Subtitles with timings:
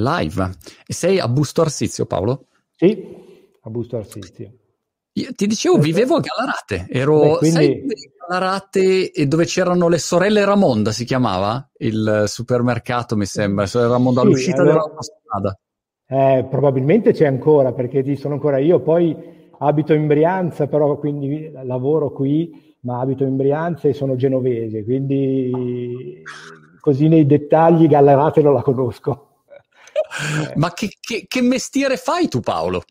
[0.00, 0.50] live.
[0.86, 2.46] E sei a Busto Arsizio, Paolo?
[2.76, 3.04] Sì,
[3.60, 4.52] a Busto Arsizio.
[5.14, 7.50] Io ti dicevo, vivevo a Galarate, ero, Beh, quindi...
[7.50, 7.84] sai,
[8.26, 11.68] Galarate dove c'erano le sorelle Ramonda, si chiamava?
[11.76, 14.72] Il supermercato, mi sembra, sorelle Ramonda, sì, all'uscita allora...
[14.72, 15.58] dell'autostrada.
[16.06, 19.14] Eh, probabilmente c'è ancora, perché ci sono ancora io, poi
[19.58, 26.22] abito in Brianza, però quindi lavoro qui, ma abito in Brianza e sono genovese, quindi
[26.80, 29.31] così nei dettagli Gallarate non la conosco.
[30.56, 32.82] Ma che, che, che mestiere fai tu Paolo?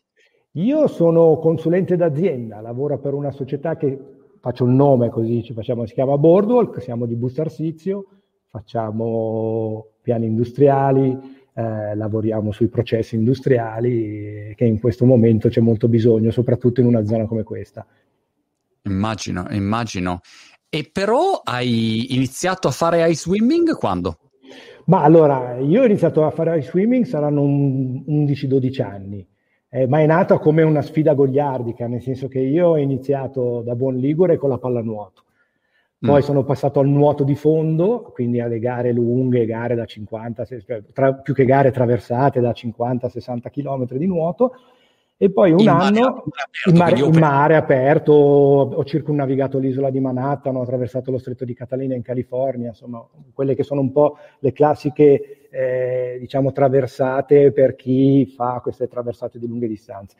[0.56, 3.98] Io sono consulente d'azienda, lavoro per una società che
[4.38, 8.06] faccio il nome così ci facciamo, si chiama Boardwalk, siamo di Busto Arsizio,
[8.48, 16.30] facciamo piani industriali, eh, lavoriamo sui processi industriali che in questo momento c'è molto bisogno,
[16.30, 17.86] soprattutto in una zona come questa.
[18.82, 20.20] Immagino, immagino.
[20.68, 24.18] E però hai iniziato a fare ice swimming quando?
[24.86, 29.26] Ma allora, io ho iniziato a fare ice swimming saranno 11-12 anni
[29.74, 33.74] eh, ma è nata come una sfida goliardica, nel senso che io ho iniziato da
[33.74, 35.24] buon ligure con la pallanuoto.
[35.98, 36.24] Poi mm.
[36.24, 40.46] sono passato al nuoto di fondo, quindi alle gare lunghe, gare da 50,
[40.92, 44.52] tra, più che gare traversate da 50-60 km di nuoto.
[45.22, 49.88] E poi un in anno mare aperto, in, mare, in mare aperto, ho circunnavigato l'isola
[49.88, 53.92] di Manhattan, ho attraversato lo stretto di Catalina in California, insomma, quelle che sono un
[53.92, 60.16] po' le classiche eh, diciamo, traversate per chi fa queste traversate di lunghe distanze.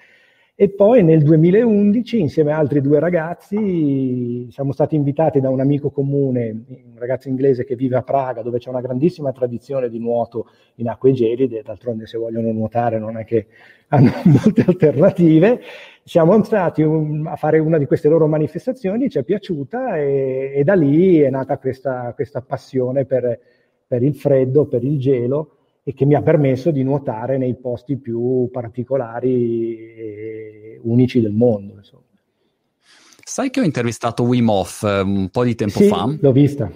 [0.54, 5.90] E poi nel 2011, insieme a altri due ragazzi, siamo stati invitati da un amico
[5.90, 10.50] comune, un ragazzo inglese che vive a Praga, dove c'è una grandissima tradizione di nuoto
[10.76, 13.46] in acque gelide, d'altronde se vogliono nuotare non è che
[13.88, 14.10] hanno
[14.44, 15.60] molte alternative.
[16.04, 20.74] Siamo andati a fare una di queste loro manifestazioni, ci è piaciuta e, e da
[20.74, 23.40] lì è nata questa, questa passione per,
[23.86, 27.96] per il freddo, per il gelo e che mi ha permesso di nuotare nei posti
[27.96, 31.74] più particolari e unici del mondo.
[31.74, 32.02] Insomma.
[33.24, 36.14] Sai che ho intervistato Wim Hof eh, un po' di tempo sì, fa?
[36.18, 36.70] l'ho vista.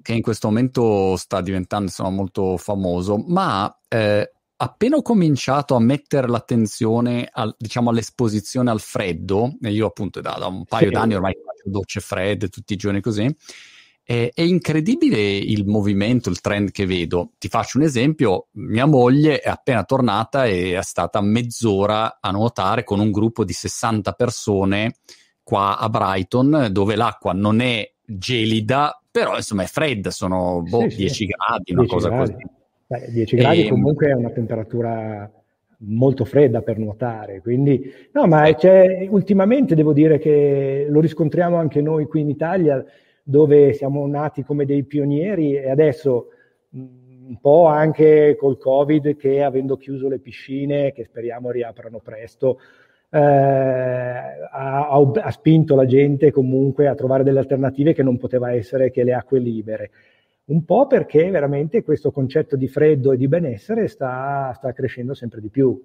[0.00, 5.80] Che in questo momento sta diventando insomma, molto famoso, ma eh, appena ho cominciato a
[5.80, 10.92] mettere l'attenzione al, diciamo, all'esposizione al freddo, e io appunto da, da un paio sì.
[10.94, 13.34] d'anni ormai faccio docce fredde tutti i giorni così,
[14.08, 17.32] è, è, incredibile il movimento, il trend che vedo.
[17.36, 22.84] Ti faccio un esempio, mia moglie è appena tornata e è stata mezz'ora a nuotare
[22.84, 24.94] con un gruppo di 60 persone
[25.42, 30.96] qua a Brighton, dove l'acqua non è gelida, però insomma è fredda, sono boh, sì,
[30.96, 31.26] 10 sì.
[31.26, 32.32] gradi, una 10 cosa gradi.
[32.32, 32.44] così.
[32.86, 35.30] Beh, 10 gradi e, comunque è una temperatura
[35.80, 38.48] molto fredda per nuotare, quindi no, ma
[39.10, 42.82] ultimamente devo dire che lo riscontriamo anche noi qui in Italia,
[43.28, 46.28] dove siamo nati come dei pionieri e adesso
[46.70, 52.58] un po' anche col Covid che avendo chiuso le piscine, che speriamo riaprano presto,
[53.10, 58.90] eh, ha, ha, spinto la gente comunque a trovare delle alternative che non poteva essere
[58.90, 59.90] che le acque libere.
[60.46, 65.42] Un po' perché veramente questo concetto di freddo e di benessere sta, sta crescendo sempre
[65.42, 65.78] di più.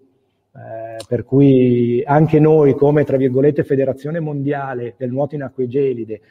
[0.55, 6.21] Eh, per cui anche noi come, federazione mondiale del nuoto in acque gelide,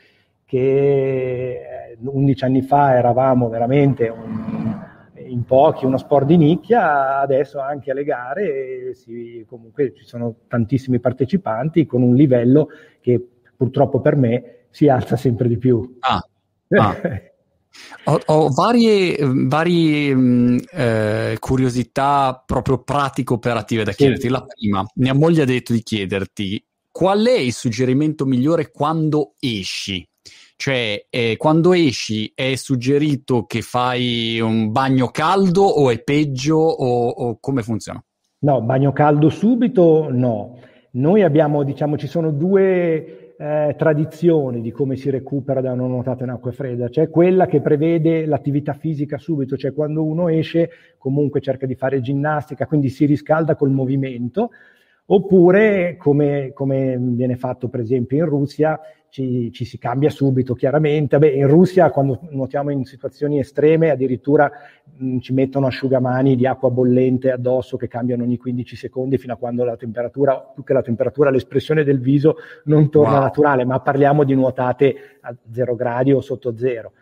[0.52, 4.78] che 11 eh, anni fa eravamo veramente un,
[5.16, 11.00] in pochi, uno sport di nicchia, adesso anche alle gare si, comunque ci sono tantissimi
[11.00, 12.68] partecipanti con un livello
[13.00, 13.26] che
[13.56, 15.96] purtroppo per me si alza sempre di più.
[16.00, 16.22] Ah,
[16.68, 16.96] ah.
[18.04, 23.96] Ho, ho, varie, varie mh, eh, curiosità proprio pratico-operative da sì.
[23.96, 24.28] chiederti.
[24.28, 30.06] La prima, mia moglie ha detto di chiederti qual è il suggerimento migliore quando esci?
[30.62, 37.08] Cioè, eh, quando esci è suggerito che fai un bagno caldo o è peggio o,
[37.08, 38.00] o come funziona?
[38.38, 40.60] No, bagno caldo subito no.
[40.92, 46.22] Noi abbiamo, diciamo, ci sono due eh, tradizioni di come si recupera da una nuotata
[46.22, 46.88] in acqua fredda.
[46.88, 52.00] C'è quella che prevede l'attività fisica subito, cioè quando uno esce comunque cerca di fare
[52.00, 54.50] ginnastica, quindi si riscalda col movimento,
[55.06, 58.80] oppure come, come viene fatto per esempio in Russia,
[59.12, 61.18] ci, ci, si cambia subito, chiaramente.
[61.18, 64.50] Beh, in Russia, quando nuotiamo in situazioni estreme, addirittura
[64.96, 69.36] mh, ci mettono asciugamani di acqua bollente addosso che cambiano ogni 15 secondi fino a
[69.36, 73.20] quando la temperatura, più che la temperatura, l'espressione del viso non torna wow.
[73.20, 76.92] naturale, ma parliamo di nuotate a 0 gradi o sotto zero.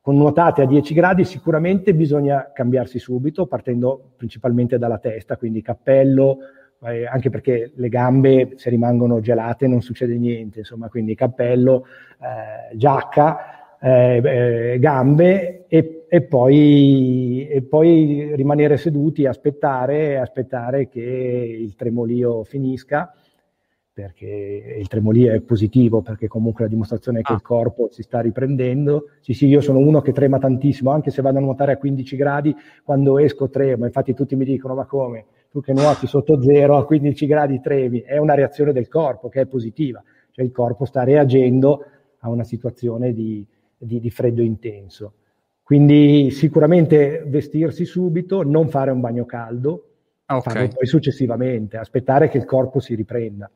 [0.00, 6.38] Con nuotate a 10 gradi sicuramente bisogna cambiarsi subito, partendo principalmente dalla testa, quindi cappello,
[6.82, 11.86] eh, anche perché le gambe se rimangono gelate non succede niente, insomma, quindi cappello,
[12.20, 21.00] eh, giacca, eh, eh gambe e e, poi, e, poi, rimanere seduti, aspettare, aspettare che
[21.00, 23.14] il tremolio finisca,
[23.92, 27.36] perché il tremolio è positivo, perché comunque la dimostrazione è che ah.
[27.36, 29.10] il corpo si sta riprendendo.
[29.20, 32.16] Sì, sì, io sono uno che trema tantissimo, anche se vado a nuotare a 15
[32.16, 32.54] gradi,
[32.84, 35.26] quando esco tremo, infatti tutti mi dicono ma come?
[35.50, 39.40] Tu che nuoti sotto zero a 15 gradi tremi, è una reazione del corpo che
[39.40, 41.84] è positiva, cioè il corpo sta reagendo
[42.20, 43.44] a una situazione di,
[43.76, 45.14] di, di freddo intenso.
[45.62, 49.88] Quindi sicuramente vestirsi subito, non fare un bagno caldo,
[50.26, 50.40] okay.
[50.40, 53.50] farlo poi successivamente, aspettare che il corpo si riprenda.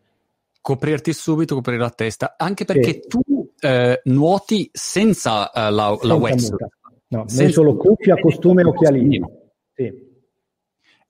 [0.64, 3.00] Coprirti subito, coprire la testa, anche perché sì.
[3.06, 3.20] tu
[3.60, 6.68] eh, nuoti senza uh, la, senza la wetsuit.
[7.08, 9.20] No, senza solo cuffia, costume e occhialini.
[9.74, 9.92] Sì.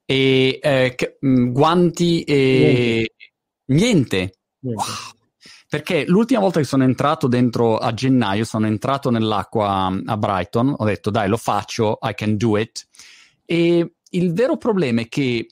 [0.04, 3.08] E eh, che, mh, mm, guanti e
[3.66, 4.16] niente.
[4.16, 4.16] niente.
[4.58, 4.82] niente.
[4.82, 4.84] Wow.
[5.68, 10.84] Perché l'ultima volta che sono entrato dentro a gennaio, sono entrato nell'acqua a Brighton, ho
[10.84, 12.84] detto dai lo faccio, I can do it.
[13.44, 15.46] E il vero problema è che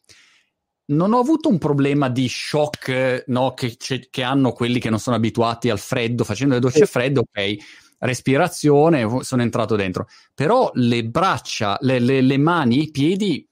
[0.94, 5.16] non ho avuto un problema di shock no, che, che, hanno quelli che non sono
[5.16, 7.56] abituati al freddo, facendo le docce fredde, ok,
[7.98, 10.06] respirazione, sono entrato dentro.
[10.34, 13.46] Però le braccia, le, le, le mani, i piedi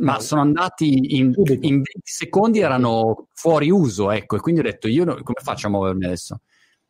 [0.00, 4.88] ma sono andati in, in 20 secondi erano fuori uso, ecco, e quindi ho detto
[4.88, 6.40] io come faccio a muovermi adesso?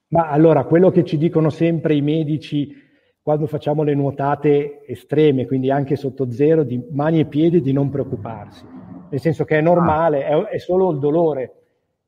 [0.08, 2.84] Ma allora, quello che ci dicono sempre i medici
[3.20, 7.90] quando facciamo le nuotate estreme, quindi anche sotto zero, di mani e piedi, di non
[7.90, 8.64] preoccuparsi,
[9.10, 11.52] nel senso che è normale, è, è solo il dolore,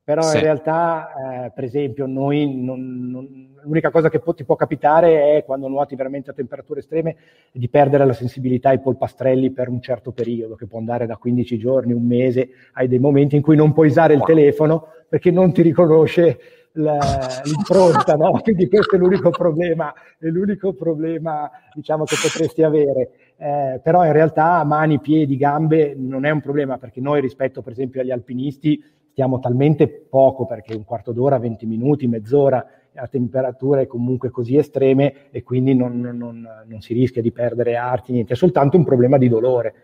[0.09, 0.37] però sì.
[0.37, 5.37] in realtà, eh, per esempio, noi non, non, l'unica cosa che può, ti può capitare
[5.37, 7.17] è quando nuoti veramente a temperature estreme
[7.53, 11.59] di perdere la sensibilità ai polpastrelli per un certo periodo, che può andare da 15
[11.59, 15.53] giorni, un mese, hai dei momenti in cui non puoi usare il telefono perché non
[15.53, 16.39] ti riconosce
[16.73, 16.99] la,
[17.45, 18.41] l'impronta, no?
[18.43, 23.11] Quindi questo è l'unico problema, è l'unico problema diciamo, che potresti avere.
[23.41, 27.71] Eh, però in realtà mani, piedi, gambe non è un problema perché noi rispetto per
[27.71, 28.83] esempio agli alpinisti
[29.13, 35.31] stiamo talmente poco perché un quarto d'ora, 20 minuti, mezz'ora a temperature comunque così estreme
[35.31, 39.19] e quindi non, non, non, si rischia di perdere arti, niente, è soltanto un problema
[39.19, 39.75] di dolore.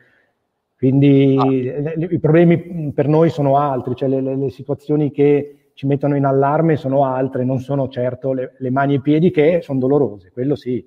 [0.77, 1.49] Quindi ah.
[1.49, 6.17] le, le, i problemi per noi sono altri, cioè le, le, situazioni che ci mettono
[6.17, 10.31] in allarme sono altre, non sono certo le, mani e i piedi che sono dolorose,
[10.33, 10.85] quello sì.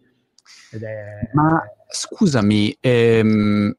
[0.71, 3.73] È, Ma scusami, ehm,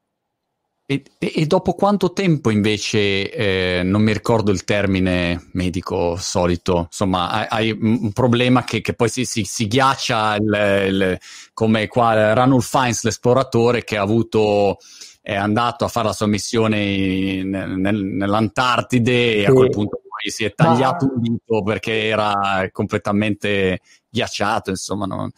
[0.85, 7.29] e, e, dopo quanto tempo invece, eh, non mi ricordo il termine medico solito, insomma,
[7.29, 11.19] hai, hai un problema che, che poi si, si, si ghiaccia il, il,
[11.53, 14.77] come qua Ranul Fiennes, l'esploratore che ha avuto,
[15.21, 20.31] è andato a fare la sua missione in, nel, nell'Antartide e a quel punto poi
[20.31, 21.13] si è tagliato Ma...
[21.13, 23.79] un dito perché era completamente
[24.09, 25.05] ghiacciato, insomma.
[25.05, 25.31] Non...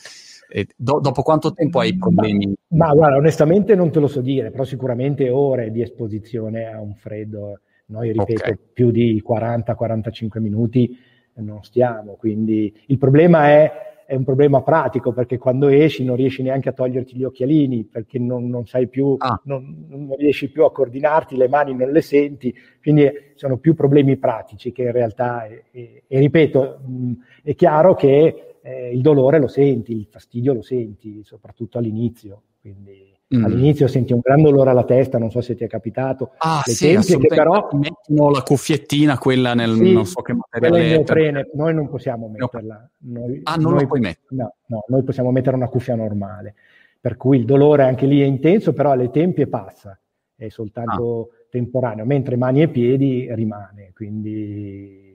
[0.75, 2.53] Do, dopo quanto tempo hai problemi?
[2.69, 6.81] Ma, ma, guarda, onestamente non te lo so dire, però sicuramente ore di esposizione a
[6.81, 7.62] un freddo.
[7.86, 8.57] Noi, ripeto, okay.
[8.74, 10.98] più di 40-45 minuti
[11.36, 12.13] non stiamo.
[12.13, 13.71] Quindi il problema è,
[14.06, 18.19] è, un problema pratico perché quando esci non riesci neanche a toglierti gli occhialini perché
[18.19, 19.39] non, non sai più, ah.
[19.45, 22.53] non, non, riesci più a coordinarti, le mani non le senti.
[22.81, 27.12] Quindi sono più problemi pratici che in realtà, e, e, e ripeto, mh,
[27.44, 32.44] è chiaro che eh, il dolore lo senti, il fastidio lo senti, soprattutto all'inizio.
[32.62, 33.44] Quindi mm.
[33.44, 36.34] all'inizio senti un gran dolore alla testa, non so se ti è capitato.
[36.38, 41.03] Ah, Le sì, che però mettono la cuffiettina, quella nel sì, non so che materiale.
[41.03, 42.89] Prene, noi non possiamo metterla.
[43.00, 44.36] Noi, ah, non noi, lo puoi mettere?
[44.36, 46.56] No, no, noi possiamo mettere una cuffia normale.
[47.00, 50.00] Per cui il dolore anche lì è intenso, però alle tempie passa,
[50.36, 51.46] è soltanto ah.
[51.50, 53.91] temporaneo, mentre mani e piedi rimane.
[53.96, 55.11] Quindi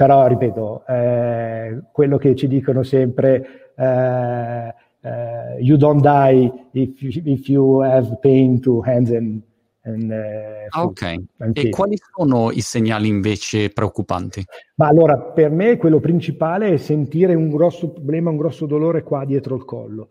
[0.00, 7.46] però, ripeto, eh, quello che ci dicono sempre, eh, eh, you don't die if, if,
[7.46, 9.42] you have pain to hands and,
[9.82, 11.02] and uh, Ok,
[11.36, 14.42] and e quali sono i segnali invece preoccupanti?
[14.76, 19.26] Ma allora, per me quello principale è sentire un grosso problema, un grosso dolore qua
[19.26, 20.08] dietro il collo.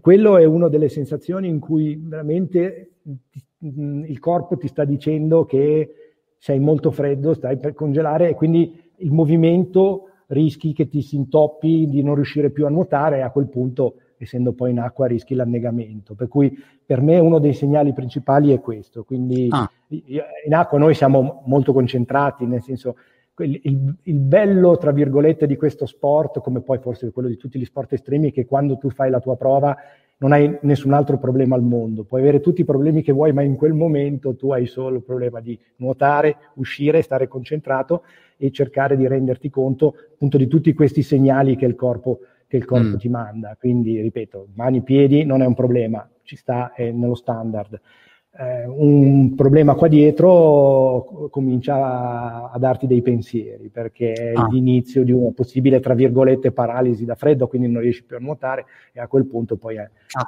[0.00, 2.94] Quello è una delle sensazioni in cui veramente
[3.60, 5.94] il corpo ti sta dicendo che
[6.38, 11.86] sei molto freddo, stai per congelare e quindi il movimento rischi che ti si intoppi
[11.88, 15.34] di non riuscire più a nuotare e a quel punto, essendo poi in acqua, rischi
[15.34, 16.14] l'annegamento.
[16.14, 19.04] Per cui per me uno dei segnali principali è questo.
[19.04, 19.70] Quindi ah.
[19.88, 22.96] in acqua noi siamo molto concentrati, nel senso
[23.38, 27.58] il, il, il, bello, tra virgolette, di questo sport, come poi forse quello di tutti
[27.58, 29.76] gli sport estremi, è che quando tu fai la tua prova
[30.18, 32.04] non hai nessun altro problema al mondo.
[32.04, 35.02] Puoi avere tutti i problemi che vuoi, ma in quel momento tu hai solo il
[35.02, 38.04] problema di nuotare, uscire, stare concentrato
[38.46, 42.66] e cercare di renderti conto appunto di tutti questi segnali che il corpo che il
[42.66, 42.96] corpo mm.
[42.96, 43.56] ti manda.
[43.58, 47.80] Quindi, ripeto, mani piedi non è un problema, ci sta, è nello standard.
[48.34, 54.48] Eh, un problema qua dietro comincia a, a, darti dei pensieri perché è ah.
[54.50, 58.66] l'inizio di una possibile, tra virgolette, paralisi da freddo, quindi non riesci più a nuotare
[58.92, 59.76] e a quel punto poi,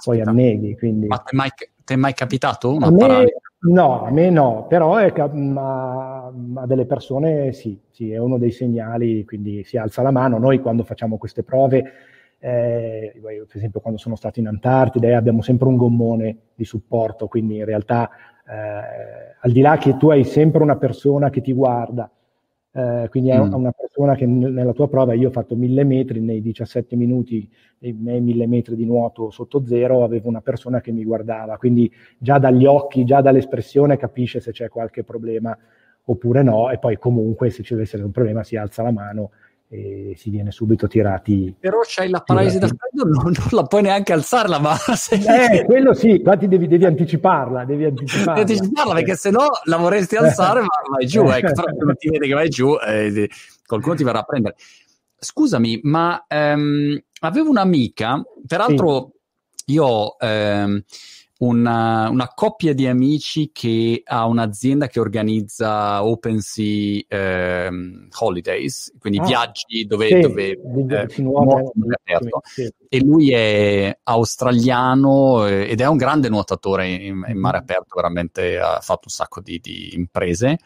[0.02, 0.76] poi anneghi.
[0.78, 1.06] Quindi...
[1.09, 1.50] Ma ti è mai,
[1.97, 3.35] mai capitato una a paralisi?
[3.68, 8.50] No, a me no, però è, ma, a delle persone sì, sì, è uno dei
[8.50, 10.38] segnali, quindi si alza la mano.
[10.38, 11.92] Noi quando facciamo queste prove
[12.44, 17.56] eh, per esempio quando sono stato in Antartide abbiamo sempre un gommone di supporto, quindi
[17.56, 18.11] in realtà
[18.47, 22.11] eh, al di là che tu hai sempre una persona che ti guarda,
[22.76, 23.52] eh, quindi è mm.
[23.52, 27.92] una persona che nella tua prova io ho fatto mille metri nei 17 minuti nei
[27.92, 31.88] miei mille metri di nuoto sotto zero avevo una persona che mi guardava quindi
[32.18, 35.56] già dagli occhi già dall'espressione capisce se c'è qualche problema
[36.06, 39.30] oppure no e poi comunque se ci deve essere un problema si alza la mano
[39.74, 41.52] e si viene subito tirati.
[41.58, 45.16] Però c'hai la paralisi da freddo, non, non, la puoi neanche alzarla, ma se...
[45.16, 48.44] Eh, quello sì, infatti devi, devi anticiparla, devi anticiparla.
[48.44, 52.08] Devi anticiparla perché se no la vorresti alzare, ma vai giù, ecco, però non ti
[52.08, 53.28] vede che vai giù, eh,
[53.66, 54.54] qualcuno ti verrà a prendere.
[55.18, 59.12] Scusami, ma ehm, avevo un'amica, peraltro
[59.54, 59.72] sì.
[59.72, 60.16] io...
[60.18, 60.84] Ehm,
[61.44, 69.18] una, una, coppia di amici che ha un'azienda che organizza Open Sea ehm, Holidays, quindi
[69.18, 70.58] ah, viaggi dove, sì, dove eh,
[71.92, 72.40] aperto.
[72.44, 72.72] Sì.
[72.88, 77.62] E lui è australiano eh, ed è un grande nuotatore in, in mare mm-hmm.
[77.62, 80.58] aperto, veramente ha fatto un sacco di, di imprese.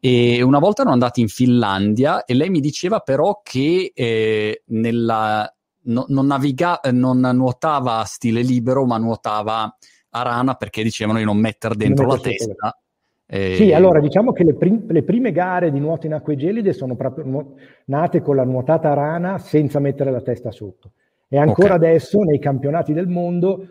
[0.00, 5.52] E una volta erano andati in Finlandia e lei mi diceva però che eh, nella,
[5.88, 9.76] no, non, naviga, non nuotava a stile libero, ma nuotava
[10.10, 12.78] a rana perché dicevano di non mettere dentro non la testa.
[13.26, 13.56] E...
[13.56, 16.96] Sì, allora diciamo che le, prim- le, prime gare di nuoto in acque gelide sono
[16.96, 17.54] proprio nu-
[17.86, 20.92] nate con la nuotata a rana senza mettere la testa sotto.
[21.28, 21.88] E ancora okay.
[21.88, 23.66] adesso nei campionati del mondo,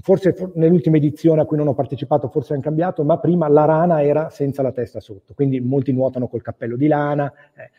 [0.00, 3.64] forse for- nell'ultima edizione a cui non ho partecipato forse hanno cambiato, ma prima la
[3.64, 5.34] rana era senza la testa sotto.
[5.34, 7.32] Quindi molti nuotano col cappello di lana.
[7.54, 7.70] Eh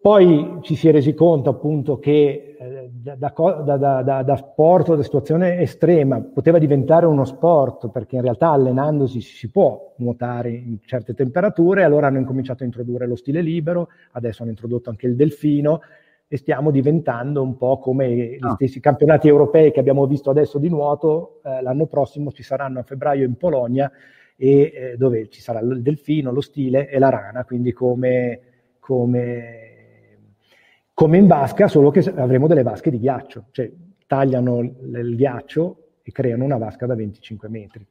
[0.00, 5.02] poi ci si è resi conto appunto che eh, da, da, da, da, sport, da
[5.02, 11.12] situazione estrema, poteva diventare uno sport perché in realtà allenandosi si può nuotare in certe
[11.12, 15.80] temperature, allora hanno incominciato a introdurre lo stile libero, adesso hanno introdotto anche il delfino
[16.26, 18.52] e stiamo diventando un po' come gli ah.
[18.52, 22.84] stessi campionati europei che abbiamo visto adesso di nuoto, eh, l'anno prossimo ci saranno a
[22.84, 23.90] febbraio in Polonia
[24.36, 28.40] e eh, dove ci sarà il delfino, lo stile e la rana, quindi come,
[28.78, 29.69] come
[31.00, 33.72] come in vasca, solo che avremo delle vasche di ghiaccio, cioè
[34.06, 37.86] tagliano il ghiaccio e creano una vasca da 25 metri.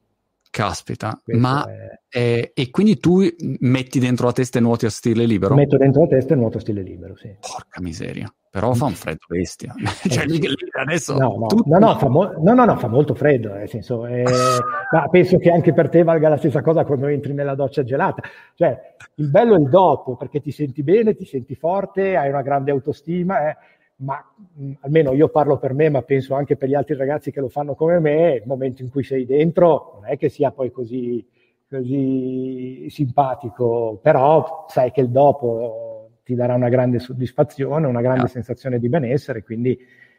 [0.51, 1.99] Caspita, Questo ma è...
[2.09, 3.21] eh, e quindi tu
[3.59, 5.53] metti dentro la testa e nuoti a stile libero?
[5.53, 7.35] Metto dentro la testa e nuoto a stile libero, sì.
[7.39, 9.75] Porca miseria, però fa un freddo bestia.
[10.09, 11.69] cioè, eh, adesso no no, tutto...
[11.69, 14.23] no, no, fa mo- no, no, fa molto freddo, nel senso, eh,
[14.91, 18.23] ma penso che anche per te valga la stessa cosa quando entri nella doccia gelata.
[18.55, 22.41] Cioè, il bello è il dopo, perché ti senti bene, ti senti forte, hai una
[22.41, 23.57] grande autostima, eh,
[23.99, 27.31] ma mh, mm, almeno io parlo per me, ma penso anche per gli altri ragazzi
[27.31, 30.51] che lo fanno come me, il momento in cui sei dentro non è che sia
[30.51, 31.25] poi così,
[31.69, 38.27] così simpatico, però sai che il dopo ti darà una grande soddisfazione, una grande no.
[38.27, 39.77] sensazione di benessere, quindi,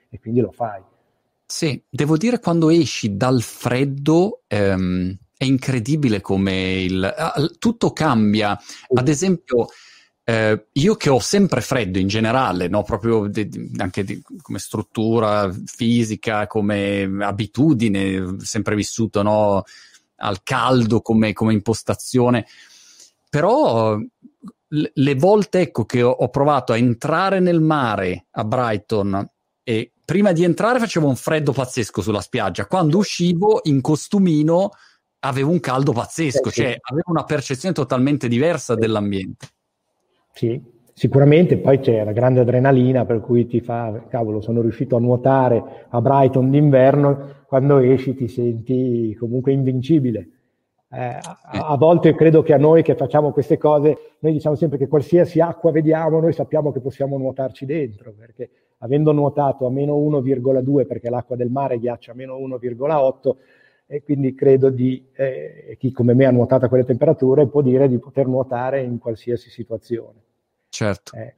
[0.08, 0.82] e quindi lo fai.
[1.46, 8.58] Sì, devo dire quando esci dal freddo ehm, è incredibile come il, tutto cambia.
[8.92, 9.68] Ad esempio,
[10.24, 12.82] eh, io che ho sempre freddo in generale, no?
[12.82, 19.64] proprio de, de, anche di, come struttura fisica, come abitudine, sempre vissuto no?
[20.16, 22.46] al caldo come, come impostazione,
[23.28, 23.98] però
[24.72, 29.28] le volte ecco, che ho, ho provato a entrare nel mare a Brighton
[29.64, 34.70] e prima di entrare facevo un freddo pazzesco sulla spiaggia, quando uscivo in costumino
[35.20, 39.48] avevo un caldo pazzesco, eh, cioè avevo una percezione totalmente diversa dell'ambiente.
[40.32, 45.00] Sì, sicuramente poi c'è la grande adrenalina per cui ti fa, cavolo, sono riuscito a
[45.00, 50.28] nuotare a Brighton d'inverno, quando esci ti senti comunque invincibile.
[50.92, 54.76] Eh, a, a, volte credo che a noi che facciamo queste cose, noi diciamo sempre
[54.76, 59.96] che qualsiasi acqua vediamo, noi sappiamo che possiamo nuotarci dentro, perché avendo nuotato a meno
[59.96, 63.36] 1,2, perché l'acqua del mare ghiaccia a meno 1,8,
[63.92, 67.88] e quindi credo di, eh, chi come me ha nuotato a quelle temperature può dire
[67.88, 70.20] di poter nuotare in qualsiasi situazione.
[70.68, 71.16] Certo.
[71.16, 71.34] Eh.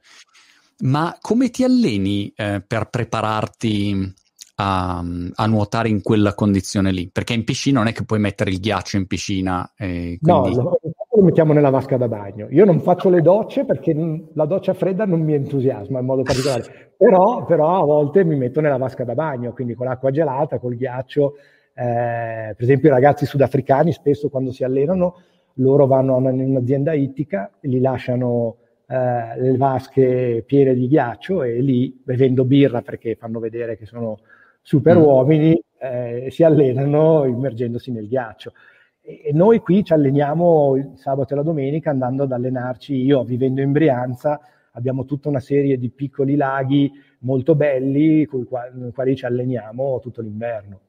[0.81, 4.13] Ma come ti alleni eh, per prepararti
[4.57, 7.09] a, a, nuotare in quella condizione lì?
[7.09, 9.67] Perché in piscina non è che puoi mettere il ghiaccio in piscina.
[9.75, 10.19] Quindi...
[10.21, 12.45] No, lo mettiamo nella vasca da bagno.
[12.51, 13.95] Io non faccio le docce perché
[14.31, 18.61] la doccia fredda non mi entusiasma in modo particolare, però, però a volte mi metto
[18.61, 21.33] nella vasca da bagno, quindi con l'acqua gelata, col ghiaccio.
[21.75, 25.21] Eh, per esempio i ragazzi sudafricani spesso quando si allenano,
[25.55, 31.99] loro vanno in un'azienda ittica, li lasciano eh, le vasche piene di ghiaccio e lì,
[32.03, 34.19] bevendo birra perché fanno vedere che sono
[34.61, 35.01] super mm.
[35.01, 38.53] uomini, eh, si allenano immergendosi nel ghiaccio.
[39.01, 42.95] E, e noi qui ci alleniamo il sabato e la domenica andando ad allenarci.
[42.95, 44.39] Io, vivendo in Brianza,
[44.73, 50.21] abbiamo tutta una serie di piccoli laghi molto belli con i quali ci alleniamo tutto
[50.21, 50.79] l'inverno.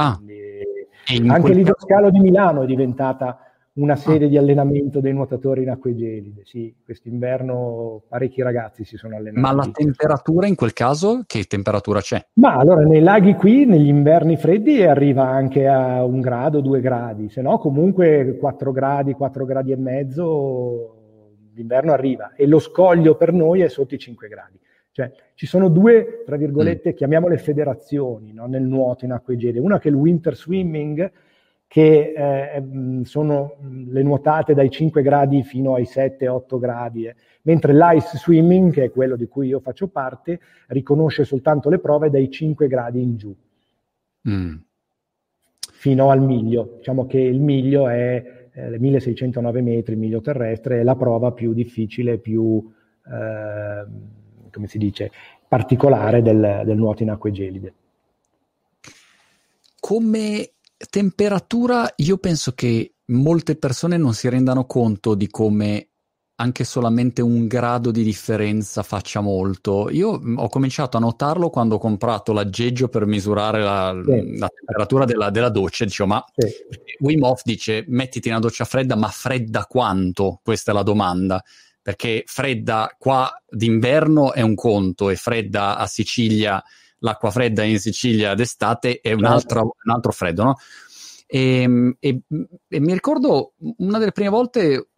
[0.00, 0.18] Ah,
[1.28, 3.38] anche l'idroscalo di Milano è diventata
[3.74, 4.30] una serie ah.
[4.30, 6.42] di allenamento dei nuotatori in acque gelide.
[6.44, 9.40] Sì, quest'inverno parecchi ragazzi si sono allenati.
[9.40, 12.24] Ma la temperatura in quel caso, che temperatura c'è?
[12.34, 17.28] Ma allora nei laghi qui, negli inverni freddi, arriva anche a un grado, due gradi,
[17.28, 20.94] se no comunque 4 gradi, 4 gradi e mezzo
[21.54, 24.58] l'inverno arriva e lo scoglio per noi è sotto i 5 gradi.
[25.00, 26.94] Cioè, ci sono due, tra virgolette, mm.
[26.94, 28.46] chiamiamole federazioni no?
[28.46, 29.60] nel nuoto in acque gelide.
[29.60, 31.10] Una che è il winter swimming,
[31.66, 32.64] che eh,
[33.04, 37.14] sono le nuotate dai 5 gradi fino ai 7-8 gradi, eh.
[37.42, 42.10] mentre l'ice swimming, che è quello di cui io faccio parte, riconosce soltanto le prove
[42.10, 43.34] dai 5 gradi in giù,
[44.28, 44.54] mm.
[45.72, 46.74] fino al miglio.
[46.78, 51.54] Diciamo che il miglio è eh, 1609 metri, il miglio terrestre, è la prova più
[51.54, 52.68] difficile, più,
[53.06, 54.18] eh,
[54.50, 55.10] come si dice,
[55.48, 57.74] particolare del, del nuoto in acque gelide.
[59.78, 60.52] Come
[60.90, 65.90] temperatura, io penso che molte persone non si rendano conto di come
[66.40, 69.90] anche solamente un grado di differenza faccia molto.
[69.90, 74.38] Io mm, ho cominciato a notarlo quando ho comprato l'aggeggio per misurare la, sì.
[74.38, 75.84] la temperatura della, della, doccia.
[75.84, 76.48] Dicevo, ma sì.
[77.00, 80.40] Wim Hof dice mettiti una doccia fredda, ma fredda quanto?
[80.42, 81.42] Questa è la domanda.
[81.90, 86.62] Perché fredda qua d'inverno è un conto e fredda a Sicilia
[86.98, 89.34] l'acqua fredda in Sicilia d'estate è un certo.
[89.34, 90.56] altro, un altro freddo, no?
[91.26, 92.20] E, ehm, e,
[92.68, 94.90] e, mi ricordo una delle prime volte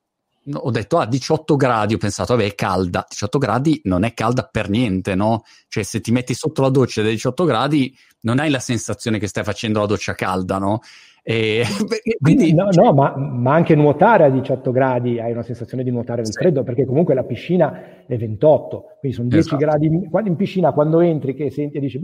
[0.53, 4.43] ho detto ah 18 gradi ho pensato vabbè è calda 18 gradi non è calda
[4.43, 8.51] per niente no cioè se ti metti sotto la doccia da 18 gradi non hai
[8.51, 10.81] la sensazione che stai facendo la doccia calda no
[11.25, 11.63] e,
[12.21, 16.23] quindi, no, no ma, ma, anche nuotare a 18 gradi hai una sensazione di nuotare
[16.23, 16.39] nel sì.
[16.39, 19.57] freddo perché comunque la piscina è 28, quindi sono 10 esatto.
[19.57, 20.09] gradi.
[20.11, 22.01] Quando in piscina, quando entri che senti e dici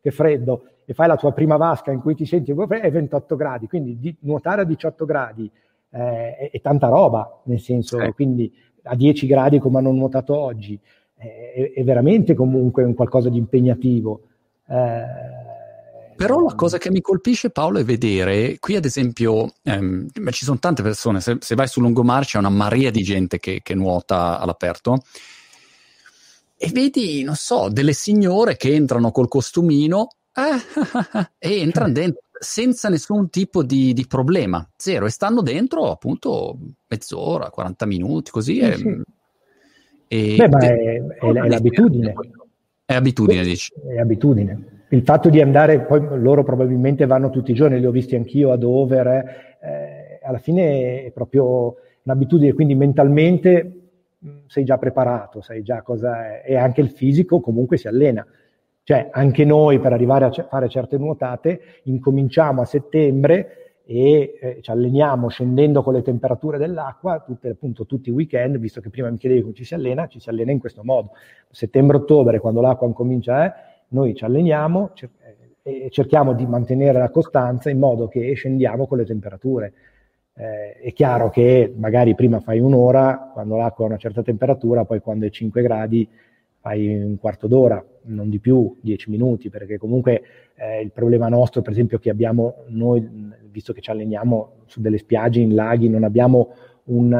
[0.00, 3.66] che freddo e fai la tua prima vasca in cui ti senti è 28 gradi,
[3.66, 5.50] quindi di, nuotare a 18 gradi
[5.90, 8.10] eh, è, è, tanta roba, nel senso, sì.
[8.12, 8.52] quindi
[8.84, 10.78] a 10 gradi come hanno nuotato oggi
[11.18, 14.22] eh, è, è veramente comunque un qualcosa di impegnativo.
[14.66, 15.41] Eh,
[16.26, 20.58] però la cosa che mi colpisce Paolo è vedere, qui ad esempio, ehm, ci sono
[20.60, 24.38] tante persone, se, se, vai sul lungomare c'è una marea di gente che, che nuota
[24.38, 25.02] all'aperto
[26.56, 32.88] e vedi, non so, delle signore che entrano col costumino eh, e entrano dentro senza
[32.88, 36.56] nessun tipo di, di, problema, zero, e stanno dentro appunto
[36.86, 38.54] mezz'ora, 40 minuti, così.
[38.54, 39.02] Sì, e, sì.
[40.06, 42.14] E, Beh, ma è, è, è l'abitudine.
[42.84, 43.72] È abitudine, dici?
[43.74, 47.90] È abitudine il fatto di andare, poi loro probabilmente vanno tutti i giorni, li ho
[47.90, 54.76] visti anch'io a Dover, eh, alla fine è proprio un'abitudine, quindi mentalmente mh, sei già
[54.76, 58.26] preparato, sai già cosa è, e anche il fisico comunque si allena.
[58.84, 64.58] Cioè anche noi per arrivare a c- fare certe nuotate incominciamo a settembre e eh,
[64.60, 69.08] ci alleniamo scendendo con le temperature dell'acqua tutte, appunto, tutti i weekend, visto che prima
[69.08, 71.12] mi chiedevi come ci si allena, ci si allena in questo modo.
[71.50, 74.92] Settembre-ottobre, quando l'acqua incomincia, eh, noi ci alleniamo
[75.62, 79.72] e cerchiamo di mantenere la costanza in modo che scendiamo con le temperature.
[80.34, 85.00] Eh, è chiaro che magari prima fai un'ora, quando l'acqua ha una certa temperatura, poi
[85.00, 86.08] quando è 5 gradi
[86.58, 90.22] fai un quarto d'ora, non di più, 10 minuti, perché comunque
[90.54, 93.06] eh, il problema nostro, per esempio, che abbiamo noi,
[93.50, 97.12] visto che ci alleniamo su delle spiagge, in laghi, non abbiamo un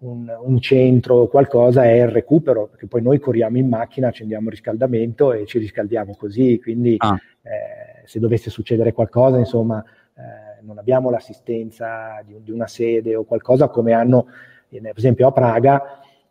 [0.00, 4.46] un, un centro o qualcosa è il recupero, perché poi noi corriamo in macchina, accendiamo
[4.46, 7.18] il riscaldamento e ci riscaldiamo così, quindi ah.
[7.42, 9.82] eh, se dovesse succedere qualcosa, insomma,
[10.16, 14.26] eh, non abbiamo l'assistenza di, di, una sede o qualcosa come hanno,
[14.70, 15.82] eh, per esempio a Praga,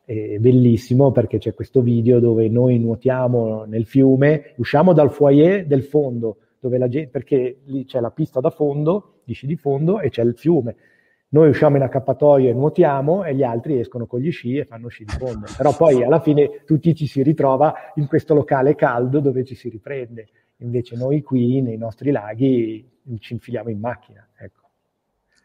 [0.03, 5.84] è bellissimo perché c'è questo video dove noi nuotiamo nel fiume, usciamo dal foyer del
[5.84, 9.99] fondo, dove la gente, perché lì c'è la pista da fondo, di sci di fondo,
[9.99, 10.75] e c'è il fiume
[11.32, 14.88] noi usciamo in accappatoio e nuotiamo e gli altri escono con gli sci e fanno
[14.88, 15.46] sci di fondo.
[15.56, 19.70] Però poi alla fine tutti ci si ritrova in questo locale caldo dove ci si
[19.70, 20.28] riprende.
[20.58, 22.88] Invece noi qui nei nostri laghi
[23.20, 24.28] ci infiliamo in macchina.
[24.38, 24.68] Ecco.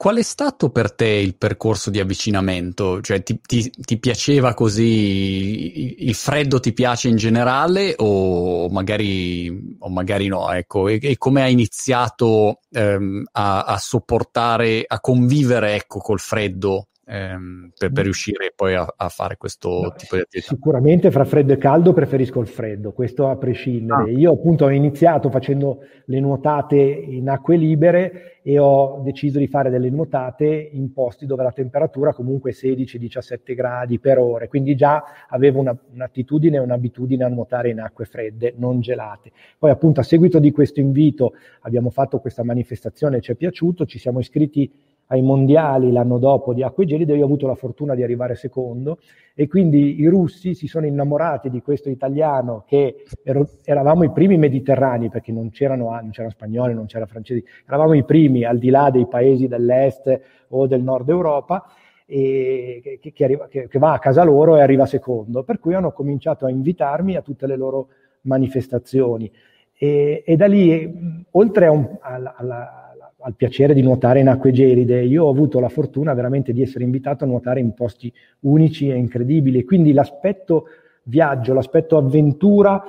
[0.04, 3.00] Qual è stato per te il percorso di avvicinamento?
[3.00, 6.04] Cioè, ti, ti, ti piaceva così?
[6.06, 10.52] Il freddo ti piace in generale o magari, o magari no?
[10.52, 16.88] Ecco, e, e come hai iniziato ehm, a, a, sopportare, a convivere ecco, col freddo
[17.06, 18.04] ehm, per, per, mm.
[18.04, 20.54] riuscire poi a, a fare questo no, tipo di attività?
[20.54, 24.02] Sicuramente fra freddo e caldo preferisco il freddo, questo a prescindere.
[24.02, 24.10] Ah.
[24.10, 29.70] Io appunto ho iniziato facendo le nuotate in acque libere e ho deciso di fare
[29.70, 35.02] delle nuotate in posti dove la temperatura comunque è 16-17 gradi per ore, quindi già
[35.28, 39.32] avevo una, un'attitudine e un'abitudine a nuotare in acque fredde, non gelate.
[39.58, 43.98] Poi appunto a seguito di questo invito abbiamo fatto questa manifestazione, ci è piaciuto, ci
[43.98, 44.70] siamo iscritti
[45.08, 48.98] ai mondiali l'anno dopo di acque gelide, io ho avuto la fortuna di arrivare secondo.
[49.34, 54.38] E quindi i russi si sono innamorati di questo italiano che ero, eravamo i primi
[54.38, 58.70] mediterranei perché non c'erano, non c'erano spagnoli, non c'erano francesi, eravamo i primi al di
[58.70, 61.64] là dei paesi dell'est o del nord Europa
[62.06, 65.74] e che, che, arriva, che, che va a casa loro e arriva secondo, per cui
[65.74, 67.88] hanno cominciato a invitarmi a tutte le loro
[68.22, 69.30] manifestazioni.
[69.76, 72.84] E, e da lì oltre a un, alla, alla
[73.24, 75.02] al piacere di nuotare in acque gelide.
[75.02, 78.96] Io ho avuto la fortuna veramente di essere invitato a nuotare in posti unici e
[78.96, 79.64] incredibili.
[79.64, 80.66] Quindi l'aspetto
[81.04, 82.82] viaggio, l'aspetto avventura,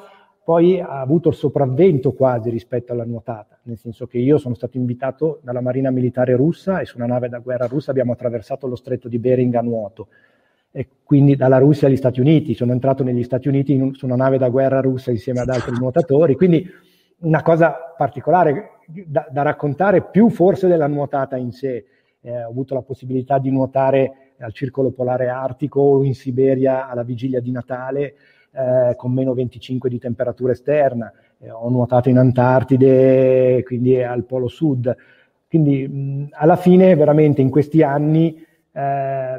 [0.44, 4.78] poi ha avuto il sopravvento quasi rispetto alla nuotata, nel senso che io sono stato
[4.78, 8.76] invitato dalla Marina Militare russa e su una nave da guerra russa abbiamo attraversato lo
[8.76, 10.10] stretto di Bering a nuoto.
[10.70, 14.18] E quindi dalla Russia agli Stati Uniti, sono entrato negli Stati Uniti un, su una
[14.18, 16.70] nave da guerra russa insieme ad altri nuotatori, quindi
[17.20, 21.86] una cosa particolare da, da, raccontare più forse della nuotata in sé.
[22.22, 27.04] Eh, ho avuto la possibilità di nuotare al Circolo Polare Artico o in Siberia alla
[27.04, 28.16] vigilia di Natale
[28.52, 31.12] eh, con meno 25 di temperatura esterna.
[31.40, 34.96] Eh, ho nuotato in Antartide, quindi al Polo Sud.
[35.48, 39.38] Quindi mh, alla fine, veramente in questi anni, eh,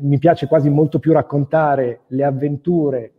[0.00, 3.12] mi piace quasi molto più raccontare le avventure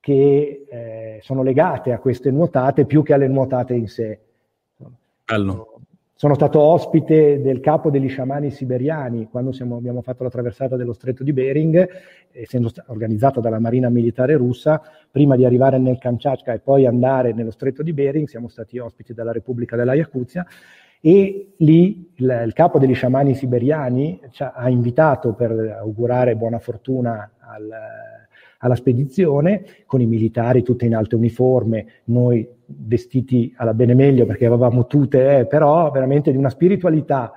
[0.00, 4.20] che eh, sono legate a queste nuotate più che alle nuotate in sé.
[5.30, 5.82] Bello.
[6.14, 10.94] Sono stato ospite del capo degli sciamani siberiani quando siamo, abbiamo fatto la traversata dello
[10.94, 11.86] stretto di Bering,
[12.32, 14.80] essendo organizzata dalla Marina Militare russa.
[15.10, 19.12] Prima di arrivare nel Kamchatka e poi andare nello stretto di Bering, siamo stati ospiti
[19.12, 20.46] dalla Repubblica della Yakuzia
[20.98, 27.32] e lì il, il capo degli sciamani siberiani ci ha, invitato per augurare buona fortuna
[27.38, 27.70] al,
[28.60, 34.46] alla spedizione con i militari tutti in alto uniforme, noi vestiti alla bene meglio perché
[34.46, 37.32] avevamo tute, eh, però veramente di una spiritualità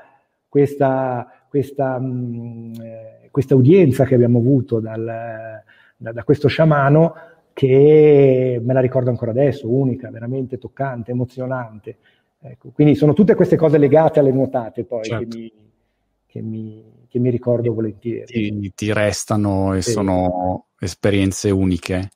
[0.47, 5.63] questa, questa, mh, mm, eh, questa udienza che abbiamo avuto dal,
[5.95, 7.13] da, da questo sciamano
[7.53, 11.97] che me la ricordo ancora adesso, unica, veramente toccante, emozionante.
[12.39, 15.27] Ecco, quindi sono tutte queste cose legate alle nuotate poi certo.
[15.27, 15.53] che, mi,
[16.25, 18.25] che, mi, che, mi, ricordo volentieri.
[18.25, 19.91] Ti, ti restano e sì.
[19.91, 22.09] sono esperienze uniche.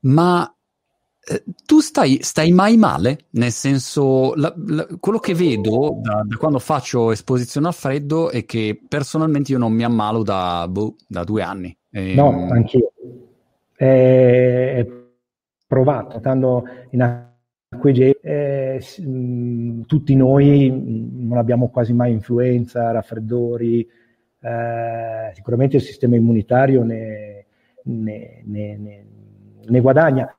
[0.00, 0.50] Ma
[1.64, 3.26] tu stai, stai, mai male?
[3.30, 8.44] Nel senso, la, la, quello che vedo da, da, quando faccio esposizione al freddo è
[8.44, 11.76] che personalmente io non mi ammalo da, boh, da due anni.
[11.90, 12.92] E, no, ehm, anch'io.
[13.76, 14.86] È
[15.66, 23.88] provato, stando in acque gelide, eh, tutti noi non abbiamo quasi mai influenza, raffreddori,
[24.40, 27.46] eh, sicuramente il sistema immunitario ne,
[27.84, 29.04] ne, ne,
[29.64, 30.36] ne guadagna.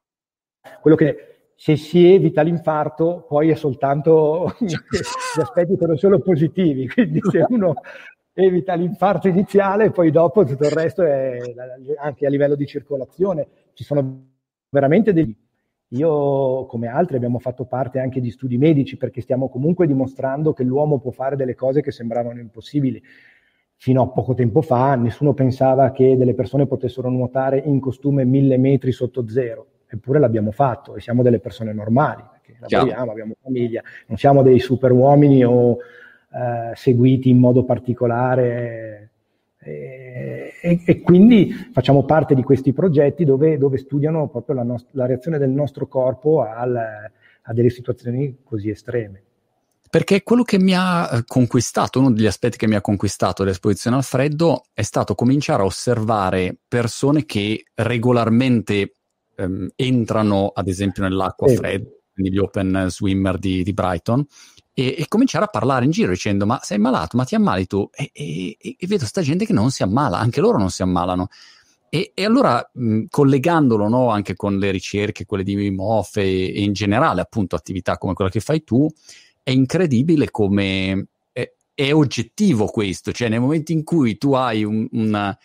[0.81, 7.19] Quello che se si evita l'infarto poi è soltanto gli aspetti sono solo positivi, quindi
[7.21, 7.73] se uno
[8.33, 11.37] evita l'infarto iniziale poi dopo tutto il resto è
[11.99, 14.31] anche a livello di circolazione ci sono
[14.69, 15.35] veramente degli
[15.93, 20.63] io come altri abbiamo fatto parte anche di studi medici perché stiamo comunque dimostrando che
[20.63, 23.01] l'uomo può fare delle cose che sembravano impossibili.
[23.75, 28.57] Fino a poco tempo fa nessuno pensava che delle persone potessero nuotare in costume mille
[28.57, 33.81] metri sotto zero, eppure l'abbiamo fatto e siamo delle persone normali, perché lavoriamo, abbiamo famiglia,
[34.07, 35.77] non siamo dei super uomini o
[36.33, 39.09] eh, seguiti in modo particolare.
[39.59, 44.89] E, e, e, quindi facciamo parte di questi progetti dove, dove studiano proprio la, nost-
[44.91, 49.21] la, reazione del nostro corpo al, a delle situazioni così estreme
[49.93, 53.95] perché quello che mi ha eh, conquistato, uno degli aspetti che mi ha conquistato l'esposizione
[53.95, 58.93] al freddo è stato cominciare a osservare persone che regolarmente
[59.35, 61.55] ehm, entrano, ad esempio, nell'acqua sì.
[61.55, 64.25] fredda, quindi gli open swimmer di, di Brighton,
[64.75, 67.87] e, e, cominciare a parlare in giro dicendo ma sei malato, ma ti ammali tu?
[67.91, 71.27] E, e, e vedo sta gente che non si ammala, anche loro non si ammalano.
[71.89, 76.73] E, e, allora, mh, collegandolo no, anche con le ricerche, quelle di MOF e, in
[76.73, 78.89] generale, appunto, attività come quella che fai tu,
[79.43, 84.87] è incredibile come eh, è oggettivo questo, cioè nel momento in cui tu hai un,
[84.91, 85.37] una,